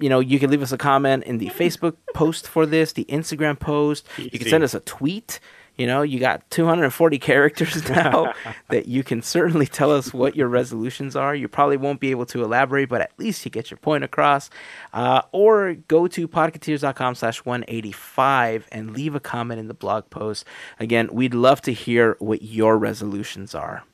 [0.00, 3.04] you know, you can leave us a comment in the Facebook post for this, the
[3.04, 4.06] Instagram post.
[4.16, 5.40] You can send us a tweet.
[5.76, 8.34] You know, you got 240 characters now
[8.68, 11.34] that you can certainly tell us what your resolutions are.
[11.34, 14.50] You probably won't be able to elaborate, but at least you get your point across.
[14.92, 20.44] Uh, or go to podcateers.com slash 185 and leave a comment in the blog post.
[20.78, 23.84] Again, we'd love to hear what your resolutions are.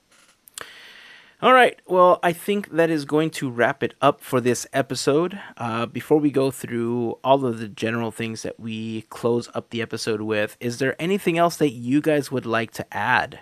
[1.43, 1.79] All right.
[1.87, 5.39] Well, I think that is going to wrap it up for this episode.
[5.59, 9.83] Uh, before we go through all of the general things that we close up the
[9.83, 13.41] episode with, is there anything else that you guys would like to add?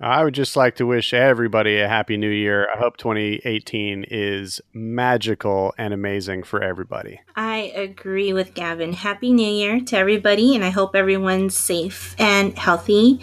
[0.00, 2.68] I would just like to wish everybody a happy new year.
[2.72, 7.20] I hope 2018 is magical and amazing for everybody.
[7.34, 8.92] I agree with Gavin.
[8.92, 13.18] Happy New Year to everybody, and I hope everyone's safe and healthy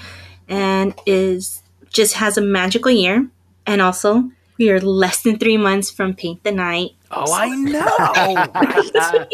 [0.50, 3.30] and is just has a magical year.
[3.66, 6.92] And also, we are less than three months from Paint the Night.
[7.12, 9.28] Oh, I know.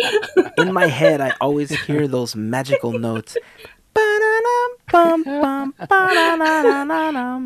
[0.64, 3.38] In my head, I always hear those magical notes.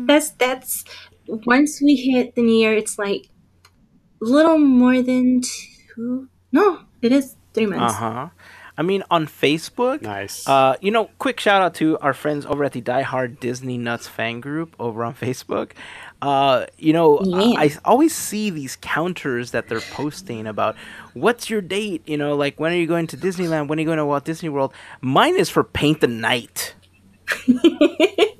[0.06, 0.84] That's that's
[1.26, 3.28] once we hit the new year, it's like
[4.22, 6.28] a little more than two.
[6.52, 7.94] No, it is three months.
[7.94, 8.28] Uh huh.
[8.78, 10.46] I mean, on Facebook, nice.
[10.46, 13.78] Uh, you know, quick shout out to our friends over at the Die Hard Disney
[13.78, 15.72] Nuts fan group over on Facebook.
[16.22, 17.60] Uh, you know, yeah.
[17.60, 20.74] I, I, always see these counters that they're posting about
[21.12, 22.02] what's your date.
[22.08, 23.68] You know, like when are you going to Disneyland?
[23.68, 24.72] When are you going to Walt Disney World?
[25.02, 26.74] Mine is for Paint the Night.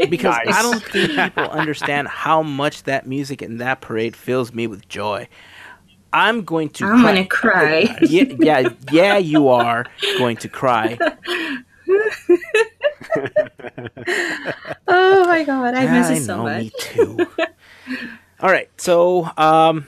[0.09, 0.55] because nice.
[0.55, 4.89] I don't think people understand how much that music and that parade fills me with
[4.89, 5.29] joy.
[6.13, 6.87] I'm going to.
[6.87, 7.15] I'm cry.
[7.15, 7.97] gonna cry.
[8.03, 9.19] yeah, yeah, yeah.
[9.19, 9.85] You are
[10.19, 10.97] going to cry.
[14.89, 16.63] oh my god, I miss it so know, much.
[16.63, 17.27] Me too.
[18.41, 19.87] All right, so um,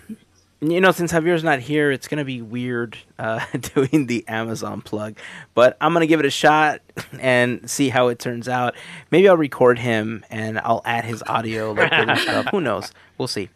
[0.60, 3.44] you know, since Javier's not here, it's gonna be weird uh,
[3.74, 5.16] doing the Amazon plug,
[5.54, 6.80] but I'm gonna give it a shot
[7.20, 8.74] and see how it turns out.
[9.10, 11.92] Maybe I'll record him and I'll add his audio like.
[12.50, 12.92] Who knows?
[13.18, 13.50] We'll see.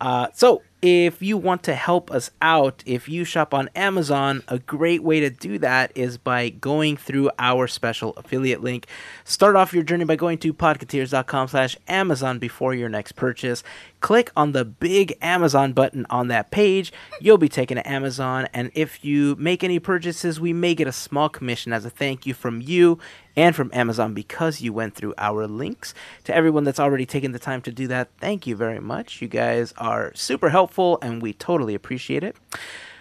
[0.00, 4.60] Uh, so if you want to help us out, if you shop on Amazon, a
[4.60, 8.86] great way to do that is by going through our special affiliate link.
[9.24, 13.64] Start off your journey by going to podcateers.com slash Amazon before your next purchase.
[14.00, 16.92] Click on the big Amazon button on that page.
[17.20, 18.46] You'll be taken to Amazon.
[18.54, 22.24] And if you make any purchases, we may get a small commission as a thank
[22.24, 23.00] you from you
[23.38, 25.94] and from Amazon because you went through our links.
[26.24, 29.22] To everyone that's already taken the time to do that, thank you very much.
[29.22, 32.36] You guys are super helpful and we totally appreciate it.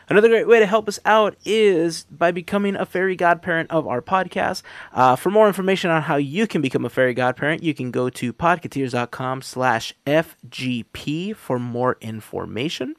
[0.09, 4.01] Another great way to help us out is by becoming a fairy godparent of our
[4.01, 4.61] podcast.
[4.93, 8.07] Uh, for more information on how you can become a fairy godparent, you can go
[8.11, 12.95] to podcateers.com slash FGP for more information.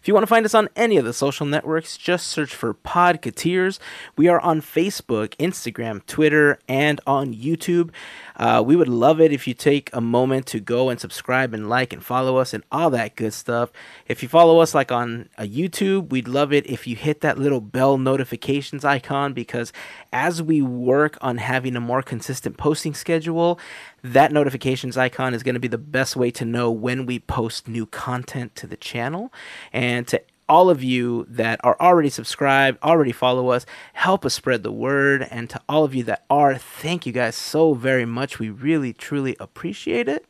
[0.00, 2.74] If you want to find us on any of the social networks, just search for
[2.74, 3.78] Podcateers.
[4.16, 7.90] We are on Facebook, Instagram, Twitter, and on YouTube.
[8.36, 11.68] Uh, we would love it if you take a moment to go and subscribe and
[11.68, 13.70] like and follow us and all that good stuff.
[14.06, 17.38] If you follow us like on a YouTube, we'd love it if you hit that
[17.38, 19.72] little bell notifications icon because
[20.12, 23.58] as we work on having a more consistent posting schedule,
[24.02, 27.66] that notifications icon is going to be the best way to know when we post
[27.66, 29.32] new content to the channel.
[29.72, 34.62] And to all of you that are already subscribed, already follow us, help us spread
[34.62, 35.26] the word.
[35.30, 38.38] And to all of you that are, thank you guys so very much.
[38.38, 40.26] We really, truly appreciate it.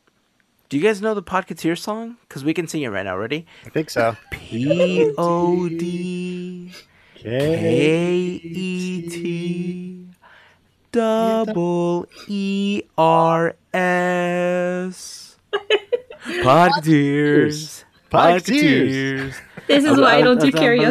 [0.69, 2.17] Do you guys know the Podcateer song?
[2.27, 3.17] Because we can sing it right now.
[3.17, 3.45] Ready?
[3.65, 4.17] I think so.
[4.31, 6.73] P O D
[7.15, 10.07] K E T
[10.91, 15.37] double E R S.
[16.25, 17.83] Podcateers.
[18.11, 19.35] Podcateers.
[19.67, 20.87] This is why I don't do karaoke.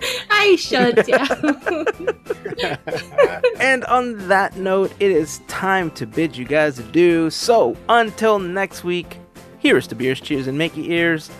[0.30, 1.56] I shut down.
[3.60, 7.30] and on that note, it is time to bid you guys adieu.
[7.30, 9.18] So until next week,
[9.58, 11.30] here's to beers, cheers, and Mickey ears.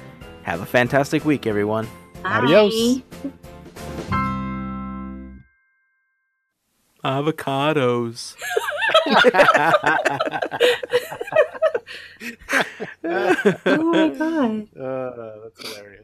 [0.42, 1.86] Have a fantastic week, everyone.
[2.22, 2.40] Bye.
[2.40, 3.02] Adios.
[7.04, 8.36] Avocados.
[13.04, 14.68] oh my god.
[14.78, 15.99] Uh, that's hilarious.